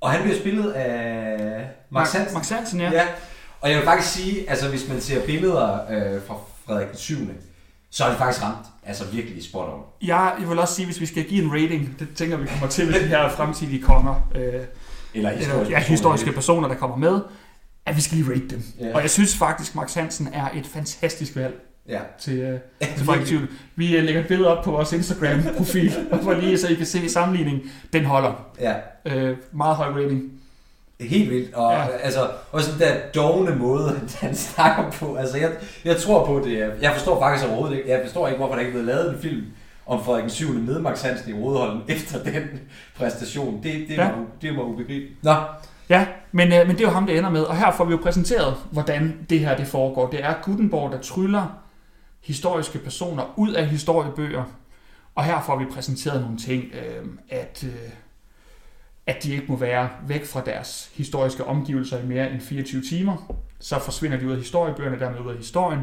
Og 0.00 0.10
han 0.10 0.22
bliver 0.22 0.38
spillet 0.38 0.70
af 0.70 1.66
Max 1.90 2.12
Hansen. 2.12 2.34
Max 2.34 2.48
Hansen, 2.48 2.80
ja. 2.80 2.90
ja. 2.92 3.06
Og 3.60 3.70
jeg 3.70 3.78
vil 3.78 3.84
faktisk 3.84 4.12
sige, 4.14 4.50
altså 4.50 4.68
hvis 4.68 4.88
man 4.88 5.00
ser 5.00 5.26
billeder 5.26 5.72
øh, 5.90 6.22
fra 6.26 6.34
Frederik 6.66 6.88
den 6.88 6.96
7., 6.96 7.16
så 7.90 8.04
er 8.04 8.08
det 8.08 8.18
faktisk 8.18 8.44
ramt. 8.44 8.66
Altså 8.86 9.04
virkelig 9.04 9.44
spot 9.44 9.68
on. 9.68 9.82
Ja, 10.06 10.20
jeg 10.20 10.48
vil 10.48 10.58
også 10.58 10.74
sige, 10.74 10.86
hvis 10.86 11.00
vi 11.00 11.06
skal 11.06 11.24
give 11.24 11.44
en 11.44 11.52
rating, 11.52 11.96
det 11.98 12.08
tænker 12.14 12.36
vi 12.36 12.46
kommer 12.46 12.68
til 12.68 12.86
med 12.86 12.94
de 12.94 13.06
her 13.06 13.28
fremtidige 13.28 13.82
konger. 13.82 14.28
Øh, 14.34 14.52
eller 15.14 15.30
historiske, 15.30 15.60
eller, 15.60 15.70
ja, 15.70 15.78
historiske 15.78 16.32
personer, 16.32 16.68
der 16.68 16.74
kommer 16.74 16.96
med 16.96 17.20
at 17.88 17.96
vi 17.96 18.00
skal 18.00 18.18
lige 18.18 18.30
rate 18.30 18.48
dem. 18.48 18.62
Yeah. 18.82 18.94
Og 18.94 19.02
jeg 19.02 19.10
synes 19.10 19.36
faktisk, 19.36 19.74
Max 19.74 19.94
Hansen 19.94 20.28
er 20.32 20.48
et 20.54 20.66
fantastisk 20.66 21.36
valg 21.36 21.54
ja. 21.88 22.00
til, 22.20 22.44
uh, 22.82 22.88
til 22.96 23.06
Frederik 23.06 23.50
Vi 23.76 23.98
uh, 23.98 24.04
lægger 24.04 24.20
et 24.20 24.28
billede 24.28 24.58
op 24.58 24.64
på 24.64 24.70
vores 24.70 24.92
Instagram-profil, 24.92 25.92
for 26.22 26.34
lige 26.34 26.58
så 26.58 26.68
I 26.68 26.74
kan 26.74 26.86
se 26.86 27.08
sammenligning. 27.08 27.62
Den 27.92 28.04
holder. 28.04 28.46
Ja. 28.60 28.74
Uh, 29.04 29.36
meget 29.52 29.76
høj 29.76 29.88
rating. 29.88 30.32
Helt 31.00 31.30
vildt. 31.30 31.54
Og 31.54 31.72
ja. 31.72 31.86
altså, 32.02 32.28
også 32.52 32.72
den 32.72 32.80
der 32.80 32.94
dogne 33.14 33.56
måde, 33.56 34.00
han 34.20 34.34
snakker 34.34 34.90
på. 34.90 35.14
Altså, 35.14 35.38
jeg, 35.38 35.50
jeg 35.84 35.96
tror 35.96 36.26
på 36.26 36.42
det. 36.44 36.72
Jeg 36.82 36.92
forstår 36.92 37.20
faktisk 37.20 37.48
overhovedet 37.48 37.76
ikke. 37.76 37.90
Jeg 37.90 38.00
forstår 38.04 38.28
ikke, 38.28 38.38
hvorfor 38.38 38.54
der 38.54 38.60
ikke 38.60 38.68
er 38.68 38.72
blevet 38.72 38.86
lavet 38.86 39.14
en 39.14 39.20
film 39.20 39.44
om 39.86 40.04
Frederik 40.04 40.22
den 40.22 40.30
7. 40.30 40.52
med 40.52 40.78
Max 40.78 41.02
Hansen 41.02 41.30
i 41.30 41.40
hovedholden 41.40 41.82
efter 41.88 42.22
den 42.22 42.42
præstation. 42.96 43.62
Det, 43.62 43.88
det, 43.88 43.96
ja. 43.96 44.04
var, 44.04 44.24
det 44.42 44.56
var 44.56 44.62
ubegribeligt. 44.62 45.24
Nå, 45.24 45.34
Ja, 45.88 46.06
men, 46.32 46.52
øh, 46.52 46.66
men 46.66 46.76
det 46.76 46.80
er 46.80 46.88
jo 46.88 46.94
ham, 46.94 47.06
det 47.06 47.18
ender 47.18 47.30
med. 47.30 47.42
Og 47.42 47.56
her 47.56 47.72
får 47.72 47.84
vi 47.84 47.90
jo 47.90 47.98
præsenteret, 48.02 48.56
hvordan 48.70 49.26
det 49.30 49.40
her 49.40 49.56
det 49.56 49.66
foregår. 49.66 50.10
Det 50.10 50.24
er 50.24 50.34
Gutenberg, 50.42 50.92
der 50.92 51.00
tryller 51.00 51.58
historiske 52.20 52.78
personer 52.78 53.34
ud 53.36 53.52
af 53.52 53.66
historiebøger, 53.66 54.44
og 55.14 55.24
her 55.24 55.42
får 55.42 55.58
vi 55.58 55.64
præsenteret 55.64 56.20
nogle 56.20 56.36
ting, 56.38 56.64
øh, 56.64 57.06
at, 57.28 57.64
øh, 57.64 57.90
at 59.06 59.22
de 59.22 59.32
ikke 59.32 59.46
må 59.48 59.56
være 59.56 59.88
væk 60.06 60.26
fra 60.26 60.42
deres 60.46 60.90
historiske 60.94 61.44
omgivelser 61.44 61.98
i 62.02 62.06
mere 62.06 62.30
end 62.30 62.40
24 62.40 62.82
timer. 62.82 63.34
Så 63.60 63.78
forsvinder 63.78 64.18
de 64.18 64.26
ud 64.26 64.32
af 64.32 64.38
historiebøgerne, 64.38 64.98
dermed 64.98 65.20
ud 65.20 65.30
af 65.30 65.36
historien. 65.36 65.80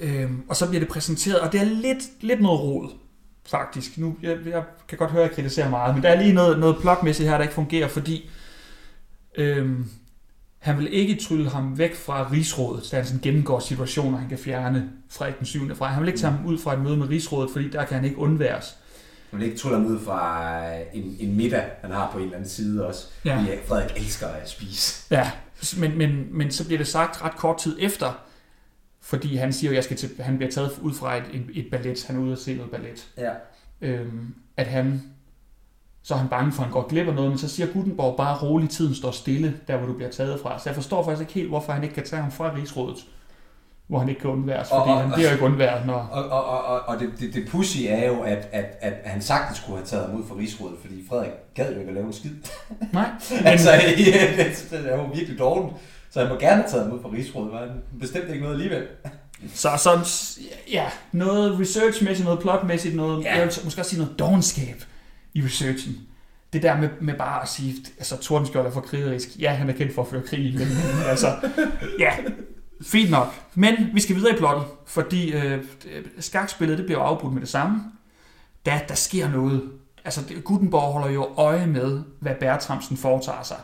Øh, 0.00 0.30
og 0.48 0.56
så 0.56 0.68
bliver 0.68 0.80
det 0.80 0.88
præsenteret, 0.88 1.40
og 1.40 1.52
det 1.52 1.60
er 1.60 1.64
lidt, 1.64 2.22
lidt 2.22 2.40
noget 2.40 2.60
rod, 2.60 2.90
faktisk. 3.46 3.98
Nu, 3.98 4.16
jeg, 4.22 4.36
jeg 4.46 4.62
kan 4.88 4.98
godt 4.98 5.10
høre, 5.10 5.22
at 5.22 5.28
jeg 5.28 5.34
kritiserer 5.34 5.70
meget, 5.70 5.94
men 5.94 6.02
der 6.02 6.08
er 6.08 6.22
lige 6.22 6.32
noget, 6.32 6.58
noget 6.58 6.76
plotmæssigt 6.80 7.28
her, 7.28 7.36
der 7.36 7.42
ikke 7.42 7.54
fungerer, 7.54 7.88
fordi 7.88 8.30
øh, 9.34 9.70
han 10.58 10.78
vil 10.78 10.94
ikke 10.94 11.16
trylle 11.16 11.50
ham 11.50 11.78
væk 11.78 11.94
fra 11.94 12.30
rigsrådet, 12.32 12.88
da 12.90 12.96
han 12.96 13.06
sådan 13.06 13.20
gennemgår 13.20 13.58
situationer, 13.60 14.18
han 14.18 14.28
kan 14.28 14.38
fjerne 14.38 14.90
Frederik 15.08 15.38
den 15.38 15.46
7. 15.46 15.76
fra. 15.76 15.86
Han 15.86 16.02
vil 16.02 16.08
ikke 16.08 16.20
tage 16.20 16.32
ham 16.32 16.46
ud 16.46 16.58
fra 16.58 16.72
et 16.74 16.80
møde 16.80 16.96
med 16.96 17.08
rigsrådet, 17.08 17.50
fordi 17.50 17.70
der 17.70 17.84
kan 17.84 17.94
han 17.94 18.04
ikke 18.04 18.18
undværes. 18.18 18.76
Han 19.30 19.40
vil 19.40 19.46
ikke 19.46 19.58
trylle 19.58 19.76
ham 19.76 19.86
ud 19.86 20.00
fra 20.00 20.54
en, 20.92 21.16
en 21.20 21.36
middag, 21.36 21.64
han 21.80 21.90
har 21.90 22.10
på 22.12 22.18
en 22.18 22.24
eller 22.24 22.36
anden 22.36 22.50
side 22.50 22.86
også. 22.86 23.06
Ja. 23.24 23.36
Fordi 23.36 23.50
Frederik 23.66 23.96
elsker 23.96 24.26
at 24.26 24.50
spise. 24.50 25.06
Ja, 25.10 25.30
men, 25.78 25.98
men, 25.98 26.26
men 26.30 26.50
så 26.50 26.66
bliver 26.66 26.78
det 26.78 26.88
sagt 26.88 27.22
ret 27.22 27.36
kort 27.36 27.58
tid 27.58 27.76
efter, 27.80 28.24
fordi 29.00 29.36
han 29.36 29.52
siger, 29.52 29.70
at 29.70 29.76
jeg 29.76 29.84
skal 29.84 29.96
til, 29.96 30.10
han 30.20 30.36
bliver 30.36 30.50
taget 30.50 30.78
ud 30.82 30.94
fra 30.94 31.16
et, 31.16 31.24
et, 31.32 31.44
et 31.54 31.66
ballet, 31.70 32.04
han 32.06 32.16
er 32.16 32.20
ude 32.20 32.32
at 32.32 32.38
se 32.38 32.54
noget 32.54 32.70
ballet. 32.70 33.08
Ja. 33.18 33.32
Øhm, 33.80 34.34
at 34.56 34.66
han 34.66 35.02
så 36.02 36.14
er 36.14 36.18
han 36.18 36.28
bange 36.28 36.52
for, 36.52 36.62
at 36.62 36.66
han 36.66 36.72
går 36.72 36.88
glip 36.88 37.08
af 37.08 37.14
noget, 37.14 37.30
men 37.30 37.38
så 37.38 37.48
siger 37.48 37.66
Gutenborg 37.66 38.16
bare 38.16 38.38
roligt, 38.42 38.72
tiden 38.72 38.94
står 38.94 39.10
stille, 39.10 39.54
der 39.68 39.76
hvor 39.76 39.86
du 39.86 39.92
bliver 39.92 40.10
taget 40.10 40.40
fra. 40.40 40.58
Så 40.58 40.68
jeg 40.68 40.74
forstår 40.74 41.04
faktisk 41.04 41.20
ikke 41.20 41.32
helt, 41.32 41.48
hvorfor 41.48 41.72
han 41.72 41.82
ikke 41.82 41.94
kan 41.94 42.04
tage 42.04 42.22
ham 42.22 42.32
fra 42.32 42.54
Rigsrådet, 42.56 42.96
hvor 43.86 43.98
han 43.98 44.08
ikke 44.08 44.20
kan 44.20 44.30
undværes, 44.30 44.68
fordi 44.68 44.90
og, 44.90 44.96
og, 44.96 45.00
han 45.00 45.12
bliver 45.12 45.28
jo 45.28 45.32
ikke 45.32 45.44
undværet, 45.44 45.86
når... 45.86 45.94
Og, 45.94 46.24
og, 46.24 46.44
og, 46.44 46.64
og, 46.64 46.80
og 46.80 47.00
det, 47.00 47.10
det, 47.20 47.34
det 47.34 47.48
pussy 47.48 47.78
er 47.88 48.06
jo, 48.06 48.20
at, 48.20 48.48
at, 48.52 48.78
at 48.80 48.92
han 49.04 49.22
sagtens 49.22 49.60
kunne 49.60 49.76
have 49.76 49.86
taget 49.86 50.06
ham 50.06 50.20
ud 50.20 50.24
fra 50.28 50.36
Rigsrådet, 50.36 50.76
fordi 50.80 51.04
Frederik 51.08 51.30
gad 51.54 51.72
jo 51.72 51.78
ikke 51.78 51.88
at 51.88 51.94
lave 51.94 52.06
en 52.06 52.12
skid. 52.12 52.30
Nej. 52.92 53.10
Men... 53.30 53.46
altså, 53.52 53.70
det 54.70 54.92
er 54.92 54.96
jo 54.96 55.04
virkelig 55.14 55.38
dårligt. 55.38 55.74
Så 56.10 56.20
han 56.20 56.28
må 56.28 56.34
gerne 56.34 56.62
have 56.62 56.70
taget 56.70 56.84
ham 56.84 56.92
ud 56.92 57.02
fra 57.02 57.10
Rigsrådet, 57.12 57.52
var 57.52 57.58
han 57.58 57.70
bestemt 58.00 58.28
ikke 58.28 58.40
noget 58.40 58.54
alligevel. 58.54 58.86
Så 59.54 59.68
sådan, 59.76 60.04
ja, 60.72 60.84
noget 61.12 61.60
researchmæssigt, 61.60 62.24
noget 62.24 62.40
plotmæssigt, 62.40 62.96
noget, 62.96 63.24
ja. 63.24 63.36
jeg 63.36 63.46
vil 63.46 63.54
måske 63.64 63.80
også 63.80 63.90
sige 63.90 64.00
noget 64.00 64.18
dogenskab 64.18 64.82
i 65.34 65.42
researchen. 65.42 65.96
Det 66.52 66.62
der 66.62 66.80
med, 66.80 66.88
med 67.00 67.14
bare 67.14 67.42
at 67.42 67.48
sige, 67.48 67.74
altså 67.98 68.16
Tordenskjold 68.16 68.66
er 68.66 68.70
for 68.70 68.80
krigerisk. 68.80 69.28
Ja, 69.38 69.50
han 69.50 69.68
er 69.68 69.72
kendt 69.72 69.94
for 69.94 70.02
at 70.02 70.08
føre 70.08 70.22
krig, 70.22 70.54
men 70.54 70.68
altså, 71.06 71.26
ja, 71.98 72.12
fint 72.82 73.10
nok. 73.10 73.34
Men 73.54 73.74
vi 73.94 74.00
skal 74.00 74.16
videre 74.16 74.34
i 74.34 74.38
plottet, 74.38 74.64
fordi 74.86 75.32
øh, 75.32 75.64
skakspillet 76.18 76.78
det 76.78 76.86
bliver 76.86 77.00
afbrudt 77.00 77.32
med 77.32 77.40
det 77.40 77.48
samme. 77.48 77.82
Da 78.66 78.80
der 78.88 78.94
sker 78.94 79.30
noget. 79.30 79.70
Altså, 80.04 80.20
Gutenborg 80.44 80.92
holder 80.92 81.08
jo 81.08 81.28
øje 81.36 81.66
med, 81.66 82.02
hvad 82.20 82.34
Bertramsen 82.34 82.96
foretager 82.96 83.42
sig. 83.42 83.56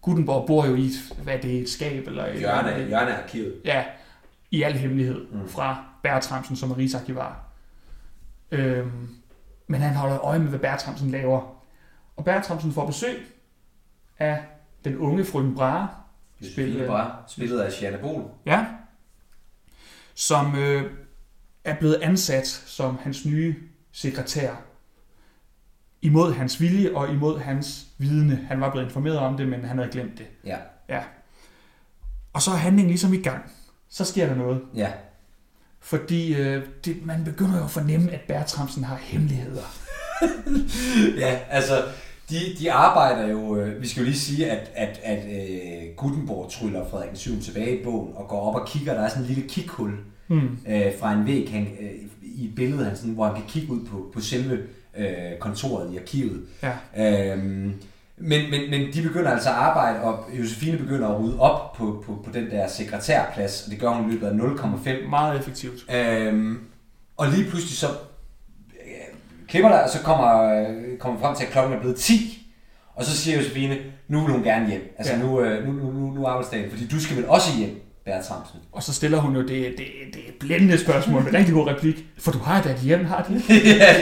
Gutenborg 0.00 0.46
bor 0.46 0.66
jo 0.66 0.74
i 0.74 0.86
et, 0.86 1.14
hvad 1.22 1.34
er 1.34 1.40
det, 1.40 1.58
et 1.58 1.68
skab? 1.68 2.06
Eller 2.06 2.38
hjørne, 2.38 2.86
hjørne 2.86 3.22
arkivet. 3.22 3.54
Ja, 3.64 3.84
i 4.50 4.62
al 4.62 4.72
hemmelighed 4.72 5.26
mm. 5.32 5.48
fra 5.48 5.84
Bertramsen 6.02 6.56
som 6.56 6.70
er 6.70 6.76
rigsarkivar. 6.76 7.44
Øhm, 8.50 9.08
men 9.68 9.80
han 9.80 9.94
holder 9.94 10.24
øje 10.24 10.38
med, 10.38 10.48
hvad 10.48 10.58
Bertramsen 10.58 11.10
laver. 11.10 11.62
Og 12.16 12.24
Bertramsen 12.24 12.72
får 12.72 12.86
besøg 12.86 13.26
af 14.18 14.44
den 14.84 14.98
unge 14.98 15.24
frøken 15.24 15.54
Brahe. 15.54 15.88
Spillet, 16.52 16.86
Brahe, 16.88 17.10
spillet 17.26 17.60
af 17.60 17.82
Jeanne 17.82 17.98
Bol. 17.98 18.30
Ja. 18.46 18.66
Som 20.14 20.58
øh, 20.58 20.90
er 21.64 21.74
blevet 21.74 21.94
ansat 21.94 22.46
som 22.46 22.98
hans 23.02 23.26
nye 23.26 23.56
sekretær. 23.92 24.54
Imod 26.02 26.32
hans 26.32 26.60
vilje 26.60 26.94
og 26.96 27.08
imod 27.08 27.38
hans 27.38 27.86
vidne. 27.98 28.36
Han 28.48 28.60
var 28.60 28.70
blevet 28.70 28.86
informeret 28.86 29.18
om 29.18 29.36
det, 29.36 29.48
men 29.48 29.64
han 29.64 29.78
havde 29.78 29.90
glemt 29.90 30.18
det. 30.18 30.26
Ja. 30.44 30.58
ja. 30.88 31.02
Og 32.32 32.42
så 32.42 32.50
er 32.50 32.56
handlingen 32.56 32.90
ligesom 32.90 33.14
i 33.14 33.22
gang. 33.22 33.52
Så 33.88 34.04
sker 34.04 34.26
der 34.26 34.34
noget. 34.34 34.62
Ja. 34.74 34.92
Fordi 35.80 36.34
øh, 36.34 36.62
det, 36.84 37.06
man 37.06 37.24
begynder 37.24 37.58
jo 37.58 37.64
at 37.64 37.70
fornemme, 37.70 38.10
at 38.10 38.20
Bertramsen 38.20 38.84
har 38.84 38.96
hemmeligheder. 38.96 39.62
ja, 41.24 41.38
altså, 41.50 41.84
de, 42.30 42.36
de 42.58 42.72
arbejder 42.72 43.28
jo, 43.28 43.56
øh, 43.56 43.82
vi 43.82 43.88
skal 43.88 44.00
jo 44.00 44.04
lige 44.04 44.18
sige, 44.18 44.50
at, 44.50 44.70
at, 44.74 45.00
at 45.02 45.24
øh, 45.24 45.96
Gutenborg 45.96 46.50
tryller 46.50 46.88
Frederik 46.88 47.10
7 47.14 47.40
tilbage 47.40 47.80
i 47.80 47.84
bogen 47.84 48.12
og 48.14 48.28
går 48.28 48.40
op 48.40 48.54
og 48.60 48.66
kigger, 48.66 48.94
der 48.94 49.00
er 49.00 49.08
sådan 49.08 49.22
en 49.22 49.28
lille 49.28 49.48
kikhul 49.48 49.90
hmm. 50.26 50.58
øh, 50.68 50.92
fra 51.00 51.12
en 51.12 51.26
væg 51.26 51.50
han, 51.50 51.68
øh, 51.80 51.90
i 52.22 52.44
et 52.44 52.54
billede, 52.54 52.84
han 52.84 52.96
sådan, 52.96 53.14
hvor 53.14 53.26
han 53.26 53.34
kan 53.34 53.44
kigge 53.48 53.72
ud 53.72 53.86
på, 53.86 54.10
på 54.14 54.20
selve 54.20 54.58
øh, 54.96 55.38
kontoret 55.40 55.92
i 55.92 55.96
arkivet. 55.96 56.46
Ja. 56.62 57.32
Øhm, 57.32 57.74
men, 58.20 58.50
men, 58.50 58.70
men 58.70 58.92
de 58.92 59.02
begynder 59.02 59.30
altså 59.30 59.48
at 59.48 59.54
arbejde, 59.54 60.00
og 60.00 60.24
Josefine 60.38 60.78
begynder 60.78 61.08
at 61.08 61.20
rydde 61.20 61.40
op 61.40 61.72
på, 61.72 62.04
på, 62.06 62.22
på 62.24 62.30
den 62.32 62.50
der 62.50 62.68
sekretærplads, 62.68 63.62
og 63.64 63.70
det 63.70 63.80
gør 63.80 63.88
hun 63.88 64.10
i 64.10 64.12
løbet 64.12 64.26
af 64.26 64.32
0,5. 64.32 65.08
Meget 65.08 65.38
effektivt. 65.38 65.94
Øhm, 65.94 66.58
og 67.16 67.28
lige 67.28 67.50
pludselig 67.50 67.78
så 67.78 67.86
øh, 68.84 69.16
klipper 69.48 69.70
der, 69.70 69.78
og 69.78 69.90
så 69.90 70.02
kommer, 70.02 70.42
øh, 70.44 70.98
kommer 70.98 71.20
frem 71.20 71.36
til, 71.36 71.44
at 71.44 71.50
klokken 71.50 71.76
er 71.76 71.80
blevet 71.80 71.96
10, 71.96 72.46
og 72.94 73.04
så 73.04 73.16
siger 73.16 73.36
Josefine, 73.36 73.78
nu 74.08 74.20
vil 74.20 74.34
hun 74.34 74.42
gerne 74.42 74.68
hjem. 74.68 74.94
Altså 74.98 75.12
ja. 75.12 75.18
nu, 75.18 75.40
øh, 75.40 75.66
nu, 75.66 75.72
nu, 75.72 75.92
nu, 75.92 76.10
nu 76.10 76.24
er 76.24 76.28
arbejdsdagen, 76.28 76.70
fordi 76.70 76.86
du 76.86 77.00
skal 77.00 77.16
vel 77.16 77.28
også 77.28 77.56
hjem. 77.58 77.80
Bertramsen. 78.08 78.60
Og 78.72 78.82
så 78.82 78.94
stiller 78.94 79.18
hun 79.18 79.34
jo 79.34 79.40
det, 79.40 79.48
det, 79.48 79.86
det 80.12 80.20
blændende 80.40 80.78
spørgsmål 80.78 81.24
med 81.24 81.34
rigtig 81.34 81.54
god 81.54 81.66
replik. 81.68 82.04
For 82.18 82.32
du 82.32 82.38
har 82.38 82.62
et 82.62 82.76
hjem, 82.76 83.04
har 83.04 83.22
det? 83.28 83.42
ja, 83.64 83.94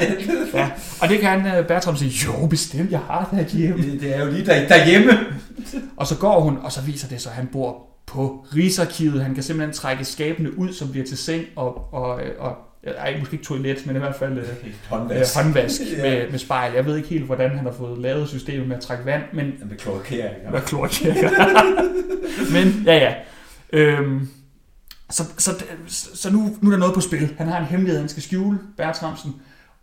ja. 0.55 0.71
Og 1.03 1.09
det 1.09 1.21
kan 1.21 1.59
uh, 1.59 1.67
Bertram 1.67 1.97
sige, 1.97 2.13
jo 2.27 2.47
bestemt, 2.47 2.91
jeg 2.91 3.01
har 3.01 3.39
et 3.41 3.47
hjem. 3.47 3.83
Det, 3.83 4.01
det 4.01 4.17
er 4.17 4.25
jo 4.25 4.31
lige 4.31 4.47
der, 4.47 4.69
derhjemme. 4.69 5.13
og 5.97 6.07
så 6.07 6.17
går 6.17 6.41
hun, 6.41 6.59
og 6.63 6.73
så 6.73 6.81
viser 6.83 7.09
det 7.09 7.21
så, 7.21 7.29
at 7.29 7.35
han 7.35 7.47
bor 7.47 7.87
på 8.07 8.47
Rigsarkivet. 8.57 9.23
Han 9.23 9.35
kan 9.35 9.43
simpelthen 9.43 9.75
trække 9.75 10.05
skabene 10.05 10.59
ud, 10.59 10.73
som 10.73 10.91
bliver 10.91 11.07
til 11.07 11.17
seng 11.19 11.45
og, 11.57 11.95
og, 11.95 12.21
og 12.39 12.57
ej, 12.99 13.17
måske 13.19 13.33
ikke 13.33 13.45
toilet, 13.45 13.87
men 13.87 13.97
i 13.97 13.99
hvert 13.99 14.17
fald 14.17 14.39
øh, 14.39 14.45
håndvask, 14.89 15.39
øh, 15.39 15.45
håndvask 15.45 15.81
med, 16.03 16.31
med 16.31 16.39
spejl. 16.39 16.75
Jeg 16.75 16.87
ved 16.87 16.97
ikke 16.97 17.09
helt, 17.09 17.25
hvordan 17.25 17.51
han 17.51 17.67
har 17.67 17.73
fået 17.73 17.99
lavet 17.99 18.29
systemet 18.29 18.69
med 18.69 18.77
at 18.77 18.83
trække 18.83 19.05
vand, 19.05 19.23
men... 19.33 19.53
Med 19.69 19.77
kloakering. 19.77 20.35
Med 20.53 20.61
kloakering. 20.61 21.19
men 22.53 22.83
ja, 22.87 22.97
ja. 22.97 23.15
Øhm, 23.77 24.29
så, 25.11 25.25
så, 25.39 25.65
så 26.15 26.33
nu, 26.33 26.57
nu 26.61 26.69
er 26.69 26.73
der 26.73 26.79
noget 26.79 26.95
på 26.95 27.01
spil. 27.01 27.35
Han 27.39 27.49
har 27.49 27.59
en 27.59 27.65
hemmelighed, 27.65 28.01
han 28.01 28.09
skal 28.09 28.23
skjule, 28.23 28.59
Bertramsen, 28.77 29.35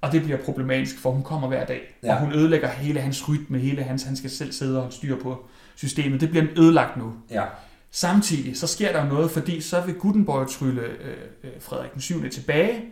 og 0.01 0.11
det 0.11 0.23
bliver 0.23 0.37
problematisk, 0.37 0.99
for 0.99 1.11
hun 1.11 1.23
kommer 1.23 1.47
hver 1.47 1.65
dag. 1.65 1.97
Ja. 2.03 2.13
Og 2.13 2.19
hun 2.19 2.33
ødelægger 2.33 2.69
hele 2.69 3.01
hans 3.01 3.29
rytme, 3.29 3.59
hele 3.59 3.83
hans, 3.83 4.03
han 4.03 4.15
skal 4.15 4.29
selv 4.29 4.51
sidde 4.51 4.75
og 4.77 4.81
holde 4.81 4.95
styr 4.95 5.19
på 5.19 5.45
systemet. 5.75 6.21
Det 6.21 6.29
bliver 6.29 6.45
ødelagt 6.57 6.97
nu. 6.97 7.13
Ja. 7.31 7.43
Samtidig 7.91 8.57
så 8.57 8.67
sker 8.67 8.91
der 8.91 9.07
noget, 9.07 9.31
fordi 9.31 9.61
så 9.61 9.81
vil 9.81 9.95
Gutenborg 9.95 10.49
trylle 10.49 10.81
øh, 10.81 11.17
øh 11.43 11.51
Frederik 11.59 11.93
den 11.93 12.01
7. 12.01 12.29
tilbage 12.29 12.83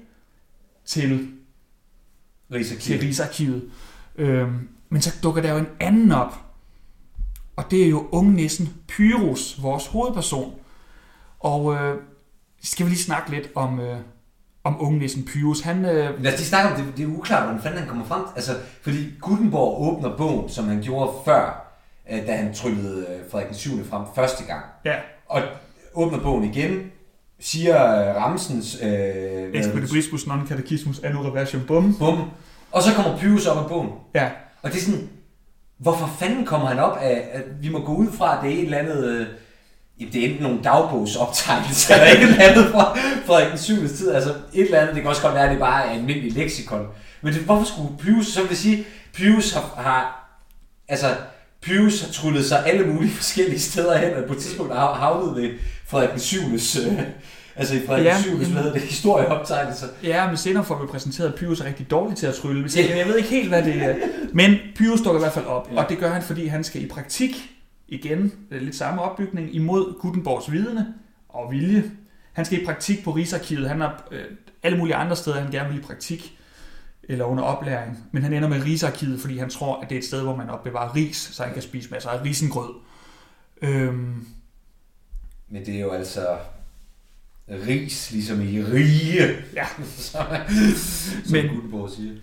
til 0.86 1.28
Rigsarkivet. 2.52 2.82
Til 2.82 3.08
Rigsarkivet. 3.08 3.70
Øhm, 4.16 4.70
men 4.90 5.02
så 5.02 5.16
dukker 5.24 5.42
der 5.42 5.52
jo 5.52 5.58
en 5.58 5.68
anden 5.80 6.12
op, 6.12 6.34
og 7.56 7.72
det 7.72 7.86
er 7.86 7.90
jo 7.90 8.08
ungnissen 8.12 8.74
Pyrus, 8.88 9.62
vores 9.62 9.88
hovedperson. 9.88 10.54
Og 11.42 11.76
øh, 11.76 11.98
skal 12.64 12.86
vi 12.86 12.92
lige 12.92 13.04
snakke 13.04 13.32
lidt 13.32 13.50
om, 13.56 13.80
øh, 13.80 13.98
om 14.64 14.82
ungnissen 14.82 15.26
Pyrus. 15.26 15.62
Han, 15.62 15.86
øh... 15.86 16.24
Lad 16.24 16.34
os 16.34 16.40
lige 16.40 16.48
snakke 16.48 16.70
om 16.70 16.76
det. 16.76 16.98
Det 16.98 17.04
er 17.04 17.18
uklart, 17.18 17.44
hvordan 17.44 17.62
fanden 17.62 17.80
han 17.80 17.88
kommer 17.88 18.06
frem. 18.06 18.22
Altså, 18.36 18.52
fordi 18.82 18.98
Gutenborg 19.22 19.82
åbner 19.82 20.18
bogen, 20.18 20.50
som 20.50 20.66
han 20.68 20.82
gjorde 20.82 21.12
før, 21.26 21.74
øh, 22.12 22.28
da 22.28 22.36
han 22.36 22.54
tryllede 22.54 23.06
øh, 23.10 23.32
Frederik 23.32 23.54
7. 23.54 23.86
frem 23.86 24.04
første 24.16 24.44
gang. 24.44 24.66
Ja. 24.86 24.96
Og 25.28 25.42
åbner 25.94 26.20
bogen 26.20 26.44
igen, 26.44 26.92
siger 27.40 27.76
øh, 27.76 28.16
Ramsens... 28.16 28.78
Øh, 28.84 29.54
Expedibrismus 29.54 30.28
non 30.28 30.48
catechismus 30.48 31.00
anno 31.00 31.22
reversion 31.22 31.64
bum. 31.68 31.96
Bum. 32.00 32.30
Og 32.72 32.84
så 32.84 32.94
kommer 32.94 33.18
Pyrus 33.18 33.46
op 33.46 33.58
af 33.64 33.70
bogen. 33.70 33.90
Ja. 34.16 34.30
Og 34.62 34.72
det 34.72 34.78
er 34.78 34.82
sådan, 34.82 35.10
hvorfor 35.78 36.08
fanden 36.20 36.46
kommer 36.46 36.68
han 36.68 36.80
op 36.80 36.98
af, 36.98 37.30
at 37.32 37.44
vi 37.62 37.70
må 37.70 37.80
gå 37.86 37.94
ud 37.94 38.12
fra, 38.12 38.38
at 38.38 38.44
det 38.44 38.52
er 38.52 38.58
et 38.58 38.64
eller 38.64 38.78
andet... 38.78 39.06
Øh, 39.06 39.28
Jamen, 40.02 40.14
det 40.14 40.22
er 40.22 40.30
enten 40.30 40.44
nogle 40.44 40.60
dagbogsoptegnelser, 40.64 41.96
eller 41.96 42.08
et 42.08 42.22
eller 42.22 42.44
andet 42.44 42.72
fra 42.72 42.98
Frederik 43.26 43.50
den 43.50 43.60
7. 43.60 43.88
tid. 43.88 44.12
Altså, 44.12 44.30
et 44.54 44.66
eller 44.66 44.80
andet, 44.80 44.96
det 44.96 45.02
kan 45.02 45.10
også 45.10 45.22
godt 45.22 45.34
være, 45.34 45.44
at 45.44 45.52
det 45.52 45.60
bare 45.60 45.86
er 45.86 45.92
almindelig 45.92 46.34
leksikon. 46.34 46.88
Men 47.22 47.34
det, 47.34 47.42
hvorfor 47.42 47.66
skulle 47.66 47.90
Pius, 48.00 48.28
så 48.28 48.44
vil 48.44 48.58
sige, 48.58 48.86
Pius 49.14 49.54
har, 49.54 49.74
har 49.78 50.32
altså, 50.88 51.08
Pius 51.62 52.02
har 52.02 52.12
trullet 52.12 52.46
sig 52.46 52.66
alle 52.66 52.88
mulige 52.88 53.12
forskellige 53.12 53.60
steder 53.60 53.98
hen, 53.98 54.14
og 54.14 54.24
på 54.28 54.34
et 54.34 54.40
tidspunkt 54.40 54.74
har 54.74 54.94
havnet 54.94 55.36
ved 55.36 55.50
Frederik 55.88 56.12
den 56.12 56.20
7. 56.20 56.40
Øh, 56.40 57.00
altså 57.56 57.76
i 57.76 57.86
Frederik 57.88 58.06
ja, 58.06 58.14
den 58.14 58.24
7. 58.24 58.38
hvad 58.38 58.48
hedder 58.48 58.74
det, 58.74 58.82
historieoptegnelser. 58.82 59.88
Ja, 60.04 60.28
men 60.28 60.38
senere 60.38 60.64
får 60.64 60.82
vi 60.82 60.88
præsenteret, 60.88 61.28
at 61.28 61.36
Pius 61.36 61.62
er 61.62 61.66
rigtig 61.66 61.92
dårlig 61.92 62.18
til 62.18 62.28
at 62.28 62.34
trylle. 62.34 62.70
Jeg 62.76 63.08
ved 63.08 63.18
ikke 63.18 63.30
helt, 63.30 63.50
hvad 63.50 63.64
det 63.64 63.76
er. 63.76 63.96
Men 64.34 64.58
Pius 64.76 65.02
dukker 65.02 65.20
i 65.20 65.24
hvert 65.24 65.34
fald 65.34 65.46
op, 65.46 65.70
ja. 65.74 65.84
og 65.84 65.90
det 65.90 65.98
gør 65.98 66.14
han, 66.14 66.22
fordi 66.22 66.48
han 66.48 66.64
skal 66.64 66.84
i 66.84 66.88
praktik 66.88 67.52
igen 67.92 68.34
lidt 68.52 68.76
samme 68.76 69.02
opbygning 69.02 69.56
imod 69.56 70.00
Gutenborgs 70.00 70.52
vidne 70.52 70.94
og 71.30 71.52
vilje. 71.52 71.92
han 72.34 72.46
skal 72.46 72.62
i 72.62 72.66
praktik 72.66 73.04
på 73.04 73.12
Rigsarkivet. 73.12 73.70
Han 73.70 73.82
har 73.82 74.08
øh, 74.12 74.26
alle 74.64 74.78
mulige 74.78 74.96
andre 74.96 75.16
steder, 75.16 75.42
han 75.42 75.52
gerne 75.52 75.70
vil 75.70 75.80
i 75.80 75.82
praktik 75.82 76.38
eller 77.04 77.26
under 77.26 77.44
oplæring. 77.44 77.98
Men 78.12 78.24
han 78.24 78.34
ender 78.34 78.50
med 78.50 78.64
Rigsarkivet, 78.64 79.20
fordi 79.22 79.38
han 79.38 79.50
tror, 79.50 79.82
at 79.82 79.90
det 79.90 79.96
er 79.96 80.00
et 80.00 80.06
sted, 80.06 80.22
hvor 80.24 80.36
man 80.36 80.50
opbevarer 80.50 80.96
ris, 80.96 81.18
så 81.18 81.44
han 81.44 81.54
kan 81.54 81.62
spise 81.62 81.90
masser 81.92 82.10
af 82.10 82.24
risengrød. 82.24 82.74
Øhm, 83.62 84.26
Men 85.50 85.66
det 85.66 85.76
er 85.76 85.80
jo 85.80 85.92
altså 85.92 86.38
ris, 87.50 88.12
ligesom 88.12 88.42
i 88.42 88.64
rige, 88.64 89.28
ja. 89.54 89.66
som, 89.98 90.26
som 91.26 91.32
Men- 91.32 91.48
Gutenborg 91.56 91.90
siger. 91.90 92.14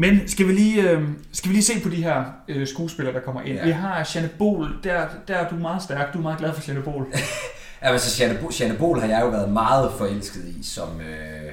Men 0.00 0.28
skal 0.28 0.48
vi 0.48 0.52
lige, 0.52 0.90
øh, 0.90 1.02
skal 1.32 1.48
vi 1.48 1.54
lige 1.54 1.64
se 1.64 1.80
på 1.80 1.88
de 1.88 1.96
her 2.02 2.24
øh, 2.48 2.66
skuespillere, 2.68 3.14
der 3.14 3.20
kommer 3.20 3.42
ind. 3.42 3.56
Ja. 3.58 3.64
Vi 3.64 3.70
har 3.70 4.10
Janne 4.14 4.28
Bol, 4.38 4.68
der, 4.84 5.06
der 5.28 5.34
er 5.34 5.48
du 5.48 5.54
meget 5.54 5.82
stærk. 5.82 6.12
Du 6.12 6.18
er 6.18 6.22
meget 6.22 6.38
glad 6.38 6.54
for 6.54 6.62
Janne 6.68 6.82
Bol. 6.82 7.06
Ja, 7.82 7.92
altså, 7.92 8.24
Janne, 8.24 8.38
Bo- 8.40 8.50
Janne 8.60 8.78
Bol 8.78 9.00
har 9.00 9.08
jeg 9.08 9.20
jo 9.22 9.28
været 9.28 9.52
meget 9.52 9.92
forelsket 9.98 10.44
i 10.44 10.62
som, 10.62 11.00
øh, 11.00 11.52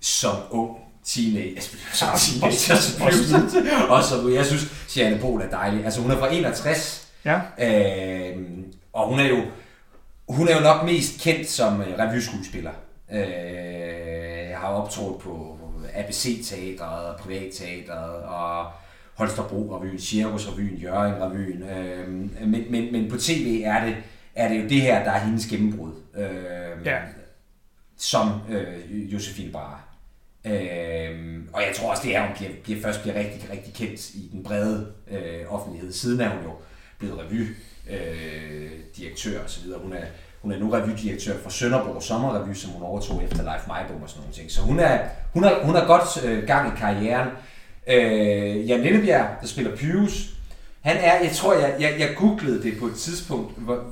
som 0.00 0.34
ung 0.50 0.76
teenager. 1.06 1.60
Som 1.92 2.08
teenager, 2.18 2.76
selvfølgelig. 2.76 3.88
Og 3.88 4.02
som, 4.04 4.32
jeg 4.34 4.46
synes, 4.46 4.96
Janne 4.96 5.18
Bol 5.18 5.40
er 5.42 5.50
dejlig. 5.50 5.84
Altså, 5.84 6.00
hun 6.00 6.10
er 6.10 6.18
fra 6.18 6.34
61, 6.34 7.08
Ja, 7.24 7.40
øh, 7.58 8.36
og 8.92 9.08
hun 9.08 9.18
er 9.20 9.28
jo 9.28 9.38
hun 10.28 10.48
er 10.48 10.56
jo 10.56 10.60
nok 10.62 10.84
mest 10.84 11.20
kendt 11.20 11.50
som 11.50 11.80
øh, 11.80 11.86
revyskuespiller. 11.98 12.70
Øh, 13.12 13.20
jeg 14.50 14.58
har 14.58 14.68
optrådt 14.68 15.22
på 15.22 15.58
ABC-teatret, 15.94 17.16
Privatteatret 17.16 18.22
og 18.22 18.66
Holstebro-revyen, 19.14 19.98
Cirkus-revyen, 19.98 20.76
Jørgen-revyen. 20.76 21.62
Øh, 21.62 22.08
men, 22.48 22.64
men, 22.70 22.92
men 22.92 23.10
på 23.10 23.16
tv 23.16 23.62
er 23.64 23.84
det, 23.84 23.96
er 24.34 24.48
det 24.48 24.62
jo 24.62 24.68
det 24.68 24.80
her, 24.80 25.04
der 25.04 25.10
er 25.10 25.18
hendes 25.18 25.46
gennembrud. 25.46 25.92
Øh, 26.16 26.86
Ja. 26.86 26.98
Som 27.98 28.40
øh, 28.50 29.12
Josefine 29.12 29.52
Bare. 29.52 29.78
Øh, 30.44 31.40
og 31.52 31.62
jeg 31.62 31.72
tror 31.76 31.90
også, 31.90 32.02
det 32.02 32.16
er, 32.16 32.20
at 32.22 32.26
hun 32.28 32.36
bliver, 32.36 32.52
bliver, 32.62 32.82
først 32.82 33.02
bliver 33.02 33.14
rigtig, 33.18 33.50
rigtig 33.50 33.74
kendt 33.74 34.10
i 34.14 34.28
den 34.32 34.42
brede 34.42 34.92
øh, 35.10 35.52
offentlighed. 35.54 35.92
Siden 35.92 36.20
er 36.20 36.28
hun 36.28 36.44
jo 36.44 36.52
blevet 36.98 37.18
revy 37.18 37.56
øh, 37.90 38.70
direktør 38.96 39.42
og 39.42 39.50
så 39.50 39.60
videre. 39.64 39.80
Hun 39.80 39.92
er, 39.92 40.04
hun 40.42 40.52
er 40.52 40.58
nu 40.58 40.70
revydirektør 40.70 41.38
for 41.42 41.50
Sønderborg 41.50 42.02
Sommerrevy, 42.02 42.54
som 42.54 42.70
hun 42.70 42.82
overtog 42.82 43.24
efter 43.24 43.42
Leif 43.42 43.66
Meibom 43.66 44.02
og 44.02 44.08
sådan 44.08 44.20
nogle 44.20 44.34
ting. 44.34 44.50
Så 44.50 44.60
hun 44.60 44.78
er, 44.80 44.98
hun 45.32 45.44
er, 45.44 45.64
hun 45.64 45.76
er 45.76 45.86
godt 45.86 46.24
øh, 46.24 46.46
gang 46.46 46.72
i 46.72 46.80
karrieren. 46.80 47.28
Øh, 47.86 48.68
Jan 48.68 48.80
Lillebjerg, 48.80 49.26
der 49.40 49.46
spiller 49.46 49.76
Pyrus, 49.76 50.28
han 50.80 50.96
er, 50.96 51.22
jeg 51.22 51.32
tror, 51.32 51.54
jeg, 51.54 51.74
jeg, 51.80 51.94
jeg 51.98 52.14
googlede 52.16 52.62
det 52.62 52.78
på 52.80 52.86
et 52.86 52.94
tidspunkt, 52.94 53.58
hvor, 53.58 53.84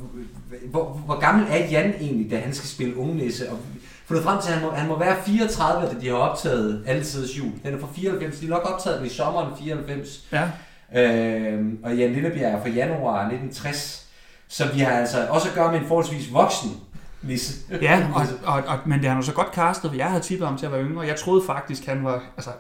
hvor, 0.71 0.85
hvor 0.85 1.21
gammel 1.21 1.47
er 1.51 1.67
Jan 1.67 1.95
egentlig, 2.01 2.31
da 2.31 2.39
han 2.39 2.55
skal 2.55 2.69
spille 2.69 2.97
ungenisse? 2.97 3.51
Og 3.51 3.59
fundet 4.07 4.25
frem 4.25 4.43
til, 4.43 4.49
at 4.49 4.59
han 4.59 4.67
må, 4.67 4.73
han 4.75 4.89
må 4.89 4.99
være 4.99 5.17
34, 5.27 5.89
da 5.89 6.01
de 6.01 6.09
har 6.09 6.15
optaget 6.15 6.85
Altidets 6.87 7.39
Jul. 7.39 7.53
Den 7.65 7.75
er 7.75 7.79
fra 7.79 7.89
94, 7.95 8.39
de 8.39 8.47
har 8.47 8.55
nok 8.55 8.71
optaget 8.73 8.99
den 8.99 9.07
i 9.07 9.11
sommeren 9.11 9.57
94. 9.59 10.25
ja. 10.33 10.49
Øh, 10.95 11.65
og 11.83 11.97
Jan 11.97 12.13
Lillebjerg 12.13 12.53
er 12.53 12.63
fra 12.63 12.69
januar 12.69 13.19
1960. 13.21 14.10
Så 14.51 14.69
vi 14.75 14.81
har 14.81 14.93
altså 14.93 15.27
også 15.29 15.49
at 15.49 15.55
gøre 15.55 15.73
med 15.73 15.81
en 15.81 15.87
forholdsvis 15.87 16.33
voksen 16.33 16.71
Nisse. 17.23 17.55
ja 17.83 18.07
og, 18.15 18.55
og, 18.55 18.63
og, 18.67 18.79
men 18.87 18.99
det 18.99 19.05
har 19.05 19.15
han 19.15 19.23
jo 19.23 19.27
så 19.27 19.33
godt 19.33 19.55
castet, 19.55 19.97
jeg 19.97 20.07
havde 20.07 20.23
tippet 20.23 20.49
ham 20.49 20.59
til 20.59 20.67
at 20.67 20.73
være 20.73 20.83
yngre. 20.83 21.07
Jeg 21.07 21.17
troede 21.17 21.47
faktisk, 21.47 21.87
han 21.87 22.05
var, 22.05 22.23
altså, 22.37 22.51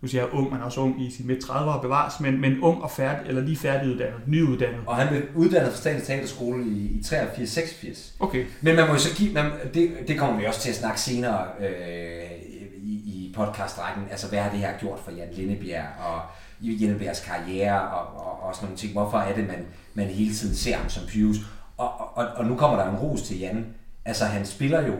nu 0.00 0.08
siger 0.08 0.22
jeg 0.22 0.34
ung, 0.34 0.52
men 0.52 0.62
også 0.62 0.80
ung 0.80 1.02
i 1.02 1.10
sin 1.10 1.26
midt 1.26 1.44
30'ere 1.44 1.80
bevares, 1.80 2.20
men, 2.20 2.40
men 2.40 2.60
ung 2.62 2.82
og 2.82 2.90
færdig, 2.90 3.28
eller 3.28 3.42
lige 3.42 3.56
færdiguddannet, 3.56 4.20
nyuddannet. 4.26 4.80
Og 4.86 4.96
han 4.96 5.08
blev 5.08 5.22
uddannet 5.34 5.72
fra 5.72 5.76
Statens 5.78 6.06
Teaterskole 6.06 6.64
i, 6.64 6.68
i 6.68 7.00
83-86. 7.00 8.12
Okay, 8.20 8.46
Men 8.60 8.76
man 8.76 8.86
må 8.86 8.92
jo 8.92 8.98
så 8.98 9.16
give, 9.16 9.32
man, 9.32 9.52
det, 9.74 9.92
det 10.08 10.18
kommer 10.18 10.40
vi 10.40 10.46
også 10.46 10.60
til 10.60 10.70
at 10.70 10.76
snakke 10.76 11.00
senere 11.00 11.46
øh, 11.60 12.30
i, 12.76 12.92
i 12.92 13.32
podcastrækken. 13.36 14.02
Altså, 14.10 14.28
hvad 14.28 14.38
har 14.38 14.50
det 14.50 14.58
her 14.58 14.78
gjort 14.78 14.98
for 15.04 15.10
Jan 15.10 15.28
Lindebjerg 15.32 15.86
og 15.98 16.20
Jan 16.62 16.76
Lindebjergs 16.76 17.20
karriere 17.20 17.80
og, 17.90 18.26
og, 18.26 18.42
og 18.48 18.54
sådan 18.54 18.66
nogle 18.66 18.78
ting. 18.78 18.92
Hvorfor 18.92 19.18
er 19.18 19.34
det, 19.34 19.46
man, 19.46 19.66
man 19.94 20.06
hele 20.06 20.34
tiden 20.34 20.54
ser 20.56 20.76
ham 20.76 20.88
som 20.88 21.06
Pius? 21.06 21.36
Og, 21.76 22.16
og, 22.16 22.26
og 22.36 22.44
nu 22.44 22.56
kommer 22.56 22.76
der 22.78 22.90
en 22.90 22.96
ros 22.96 23.22
til 23.22 23.38
Jan. 23.38 23.66
Altså, 24.04 24.24
han 24.24 24.46
spiller 24.46 24.86
jo 24.86 24.94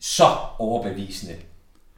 så 0.00 0.24
overbevisende 0.58 1.34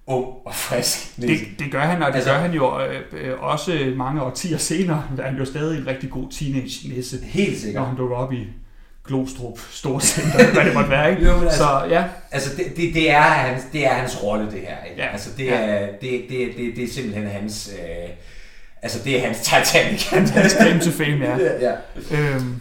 ung 0.06 0.26
og 0.44 0.54
frisk. 0.54 1.16
det, 1.16 1.38
det 1.58 1.72
gør 1.72 1.80
han, 1.80 2.02
og 2.02 2.08
det 2.08 2.14
Altså- 2.14 2.30
gør 2.30 2.38
han 2.38 2.52
jo 2.52 2.80
øh, 3.12 3.42
også 3.42 3.92
mange 3.96 4.22
årtier 4.22 4.58
senere. 4.58 5.04
Der 5.16 5.22
er 5.22 5.26
han 5.30 5.38
jo 5.38 5.44
stadig 5.44 5.78
en 5.80 5.86
rigtig 5.86 6.10
god 6.10 6.30
teenage-nisse, 6.30 7.18
Helt 7.24 7.52
når 7.52 7.58
sikkert. 7.58 7.86
han 7.86 7.96
dukker 7.96 8.16
op 8.16 8.32
i 8.32 8.46
Glostrup 9.04 9.58
Storcenter, 9.70 10.52
hvad 10.52 10.64
det 10.64 10.74
måtte 10.74 10.90
være, 10.90 11.10
ikke? 11.10 11.24
Jo, 11.24 11.40
altså- 11.40 11.58
Så 11.58 11.86
ja, 11.90 12.04
Altså, 12.30 12.56
det, 12.56 12.64
det, 12.76 12.94
det, 12.94 13.10
er 13.10 13.20
hans, 13.20 13.62
det 13.72 13.86
er 13.86 13.92
hans 13.94 14.22
rolle, 14.22 14.44
det 14.50 14.60
her. 14.60 14.84
Ikke? 14.90 15.02
Ja. 15.02 15.08
Altså, 15.08 15.30
det 15.36 15.44
Ja. 15.46 15.54
er, 15.60 15.86
det, 16.00 16.24
det, 16.28 16.48
det, 16.56 16.76
det 16.76 16.84
er 16.84 16.88
simpelthen 16.92 17.26
hans... 17.26 17.70
Øh, 17.78 18.10
altså, 18.86 19.04
det 19.04 19.16
er 19.16 19.26
hans 19.26 19.38
Titanic. 19.38 20.08
hans 20.10 20.52
claim 20.52 20.80
to 20.80 20.90
fame, 20.90 21.24
ja. 21.26 21.36
ja. 21.60 21.74
Øhm, 22.10 22.60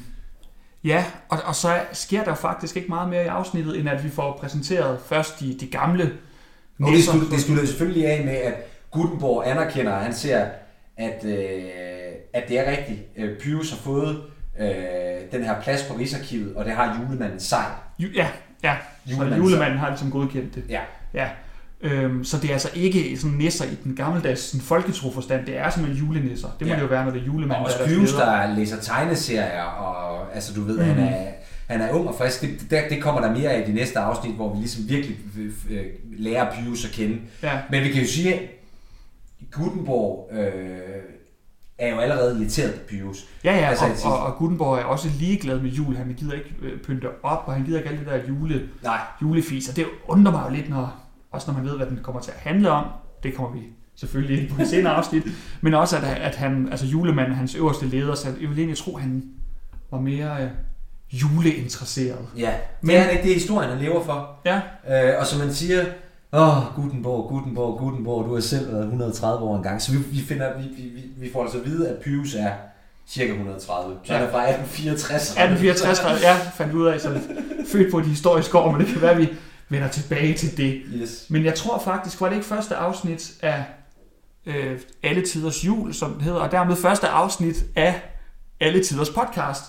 ja, 0.84 1.06
og, 1.30 1.40
og 1.46 1.56
så 1.56 1.80
sker 1.94 2.24
der 2.24 2.36
faktisk 2.36 2.78
ikke 2.78 2.90
meget 2.90 3.10
mere 3.10 3.24
i 3.24 3.28
afsnittet, 3.28 3.80
end 3.80 3.90
at 3.90 4.04
vi 4.04 4.10
får 4.10 4.38
præsenteret 4.42 5.00
først 5.06 5.40
de, 5.40 5.58
de 5.60 5.68
gamle 5.68 6.12
Og 6.82 6.92
det 7.32 7.42
skulle 7.42 7.68
selvfølgelig 7.68 8.08
af 8.08 8.26
med, 8.26 8.36
at 8.36 8.54
Gutenborg 8.92 9.48
anerkender, 9.48 9.94
at 9.94 10.04
han 10.04 10.14
ser, 10.14 10.46
at, 10.98 11.26
øh, 11.26 11.64
at 12.34 12.44
det 12.48 12.60
er 12.60 12.72
rigtigt. 12.72 13.00
Øh, 13.18 13.40
Pyrus 13.40 13.70
har 13.70 13.78
fået 13.78 14.22
øh, 14.60 14.68
den 15.32 15.44
her 15.44 15.62
plads 15.62 15.84
på 15.84 15.94
Rigsarkivet, 15.98 16.56
og 16.56 16.66
det 16.66 16.74
har 16.74 17.00
julemanden 17.02 17.40
sejr. 17.40 17.84
Ju, 18.00 18.08
ja, 18.16 18.28
ja. 18.64 18.76
Så 19.06 19.12
Julemanden 19.12 19.42
julemanden 19.44 19.80
har 19.80 19.90
ligesom 19.90 20.12
godkendt 20.12 20.56
det. 20.56 20.64
Ja. 20.70 20.82
Ja. 21.14 21.30
Øhm, 21.86 22.24
så 22.24 22.38
det 22.38 22.50
er 22.50 22.54
altså 22.54 22.69
ikke 22.76 23.17
sådan 23.17 23.38
nisser 23.38 23.65
i 23.65 23.78
den 23.84 23.95
gammeldags 23.95 24.41
sådan 24.41 24.62
folketroforstand. 24.62 25.45
Det 25.45 25.58
er 25.58 25.69
simpelthen 25.69 26.06
julenisser. 26.08 26.48
Det 26.60 26.67
må 26.67 26.74
Ja. 26.74 26.76
det 26.80 26.84
jo 26.84 26.88
være, 26.88 27.06
når 27.06 27.12
det 27.12 27.17
er 27.19 27.21
Og 27.24 27.28
julemanden, 27.28 27.65
også 27.65 27.78
der 28.17 28.26
er 28.26 28.48
der 28.48 28.56
læser 28.56 28.78
tegneserier, 28.82 29.63
og 29.63 30.36
altså 30.36 30.54
du 30.54 30.62
ved, 30.62 30.78
mm. 30.78 30.84
han, 30.84 30.95
Mhm. 30.95 31.06
er, 31.06 31.17
han 31.67 31.82
er 31.82 31.91
ung 31.91 32.08
og 32.08 32.15
frisk. 32.17 32.41
Det, 32.41 32.50
det, 32.69 32.80
det 32.89 33.04
kommer 33.04 33.21
der 33.21 33.32
mere 33.32 33.50
af 33.52 33.67
i 33.67 33.71
de 33.71 33.76
næste 33.76 34.00
afsnit, 34.00 34.36
hvor 34.36 34.54
vi 34.54 34.60
ligesom 34.60 34.89
virkelig 34.89 35.17
øh, 35.39 35.52
øh, 35.69 35.86
lærer 36.17 36.52
Pyrus 36.56 36.86
at 36.86 36.91
kende. 36.91 37.17
Ja, 37.43 37.60
Men 37.71 37.84
vi 37.84 37.89
kan 37.91 38.02
jo 38.02 38.08
sige, 38.08 38.34
at 38.34 38.39
Gutenborg 39.52 40.30
øh, 40.34 40.41
er 41.78 41.89
jo 41.89 42.00
allerede 42.00 42.38
irriteret 42.39 42.74
på 42.74 42.80
Pyrus. 42.89 43.26
ja, 43.43 43.56
ja 43.56 43.65
Altså, 43.69 43.86
og, 44.06 44.12
og, 44.19 44.26
og 44.26 44.36
Gutenborg 44.38 44.78
er 44.80 44.84
også 44.84 45.08
ligeglad 45.19 45.60
med 45.60 45.69
jul. 45.71 45.95
Han 45.95 46.15
gider 46.17 46.34
ikke 46.34 46.56
øh, 46.62 46.80
pynte 46.82 47.08
op, 47.24 47.43
og 47.45 47.54
han 47.54 47.65
gider 47.65 47.78
ikke 47.78 47.89
alt 47.89 48.00
det 48.00 48.08
der 48.08 48.19
jule, 48.30 48.69
Nej, 48.84 49.00
julefis. 49.21 49.69
Og 49.69 49.76
det 49.76 49.86
undrer 50.08 50.32
mig 50.32 50.43
jo 50.50 50.56
lidt, 50.56 50.69
når, 50.69 51.02
også 51.36 51.52
når 51.52 51.60
man 51.60 51.69
ved, 51.69 51.78
hvad 51.78 51.88
den 51.88 52.00
kommer 52.04 52.21
til 52.21 52.32
at 52.32 52.38
handle 52.39 52.69
om. 52.71 52.86
Det 53.24 53.34
kommer 53.36 53.52
vi 53.52 53.60
selvfølgelig 53.95 54.41
ind 54.41 54.50
på 54.52 54.62
i 54.62 54.65
senere 54.65 54.93
afsnit. 54.98 55.24
Men 55.62 55.74
også, 55.74 55.98
at, 55.98 56.04
at 56.04 56.36
han, 56.36 56.67
altså 56.71 56.86
julemanden 56.86 57.32
er 57.34 57.38
hans 57.38 57.56
øverste 57.56 57.86
leder, 57.86 58.15
så 58.15 58.28
jeg 58.41 58.50
vil 58.50 58.58
egentlig 58.60 58.78
tro, 58.78 58.98
han 58.98 59.24
var 59.91 60.00
mere 60.00 60.38
øh, 60.43 60.50
juleinteresseret. 61.13 62.26
ja. 62.38 62.52
Men- 62.82 62.89
det 62.95 62.98
er 63.06 63.10
ikke 63.10 63.24
det, 63.24 63.34
historien 63.34 63.69
han 63.69 63.80
lever 63.80 64.04
for. 64.04 64.30
Ja, 64.45 64.62
Øh, 64.89 65.13
og 65.19 65.26
som 65.28 65.39
man 65.39 65.54
siger, 65.54 65.86
åh, 66.34 66.76
Gutenborg, 66.76 67.30
Gutenborg, 67.30 67.80
Gutenborg, 67.80 68.26
du 68.30 68.34
har 68.34 68.41
selv 68.41 68.71
været 68.74 68.84
130 68.84 69.45
år 69.45 69.56
engang. 69.56 69.82
Så 69.82 69.91
vi, 69.91 69.98
vi, 70.12 70.19
finder, 70.21 70.50
vi, 70.58 70.63
vi, 70.84 71.02
vi- 71.17 71.32
får 71.34 71.43
altså 71.43 71.58
at 71.58 71.65
vide, 71.65 71.89
at 71.89 71.95
Pyrus 72.04 72.36
er 72.36 72.52
cirka 73.08 73.32
130. 73.32 73.95
Så 74.04 74.13
Ja. 74.13 74.19
han 74.19 74.28
er 74.28 74.32
fra 74.32 74.50
1864. 74.50 75.30
1864, 75.30 76.21
ja, 76.24 76.36
fandt 76.54 76.74
ud 76.74 76.86
af, 76.88 77.00
så 77.02 77.19
født 77.71 77.91
på 77.91 78.00
et 78.00 78.06
historisk 78.06 78.56
år, 78.56 78.71
men 78.71 78.82
det 78.82 78.89
kan 78.89 79.02
være, 79.02 79.12
at 79.12 79.17
vi 79.17 79.30
vender 79.69 79.88
tilbage 79.88 80.34
til 80.34 80.58
det. 80.58 80.82
Yes. 80.93 81.25
Men 81.30 81.45
jeg 81.45 81.56
tror 81.56 81.80
faktisk, 81.80 82.21
var 82.21 82.28
det 82.30 82.36
ikke 82.36 82.47
første 82.47 82.75
afsnit 82.75 83.34
af 83.41 83.63
øh, 84.45 84.80
Alle 85.04 85.25
Tiders 85.25 85.65
Jul, 85.65 85.93
som 85.93 86.13
det 86.13 86.21
hedder, 86.21 86.39
og 86.39 86.51
dermed 86.51 86.75
første 86.75 87.08
afsnit 87.08 87.65
af 87.75 88.01
Alle 88.60 88.84
Tiders 88.84 89.10
Podcast. 89.10 89.63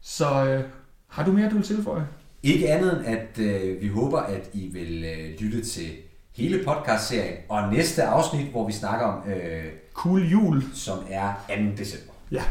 Så 0.00 0.44
øh, 0.44 0.64
har 1.08 1.24
du 1.24 1.32
mere, 1.32 1.50
du 1.50 1.54
vil 1.54 1.64
tilføje? 1.66 2.06
Ikke 2.42 2.68
andet 2.72 2.98
end, 2.98 3.06
at 3.06 3.38
øh, 3.38 3.82
vi 3.82 3.88
håber, 3.88 4.18
at 4.20 4.50
I 4.52 4.66
vil 4.66 5.04
øh, 5.04 5.40
lytte 5.40 5.64
til 5.64 5.90
hele 6.36 6.64
podcastserien 6.64 7.34
og 7.48 7.72
næste 7.72 8.02
afsnit, 8.02 8.46
hvor 8.50 8.66
vi 8.66 8.72
snakker 8.72 9.06
om, 9.06 9.30
øh, 9.30 9.64
Cool 9.94 10.28
jul. 10.28 10.64
som 10.74 10.98
er 11.10 11.32
2. 11.48 11.54
december. 11.78 12.12
Ja, 12.30 12.42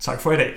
tak 0.00 0.20
for 0.20 0.32
i 0.32 0.36
dag. 0.36 0.50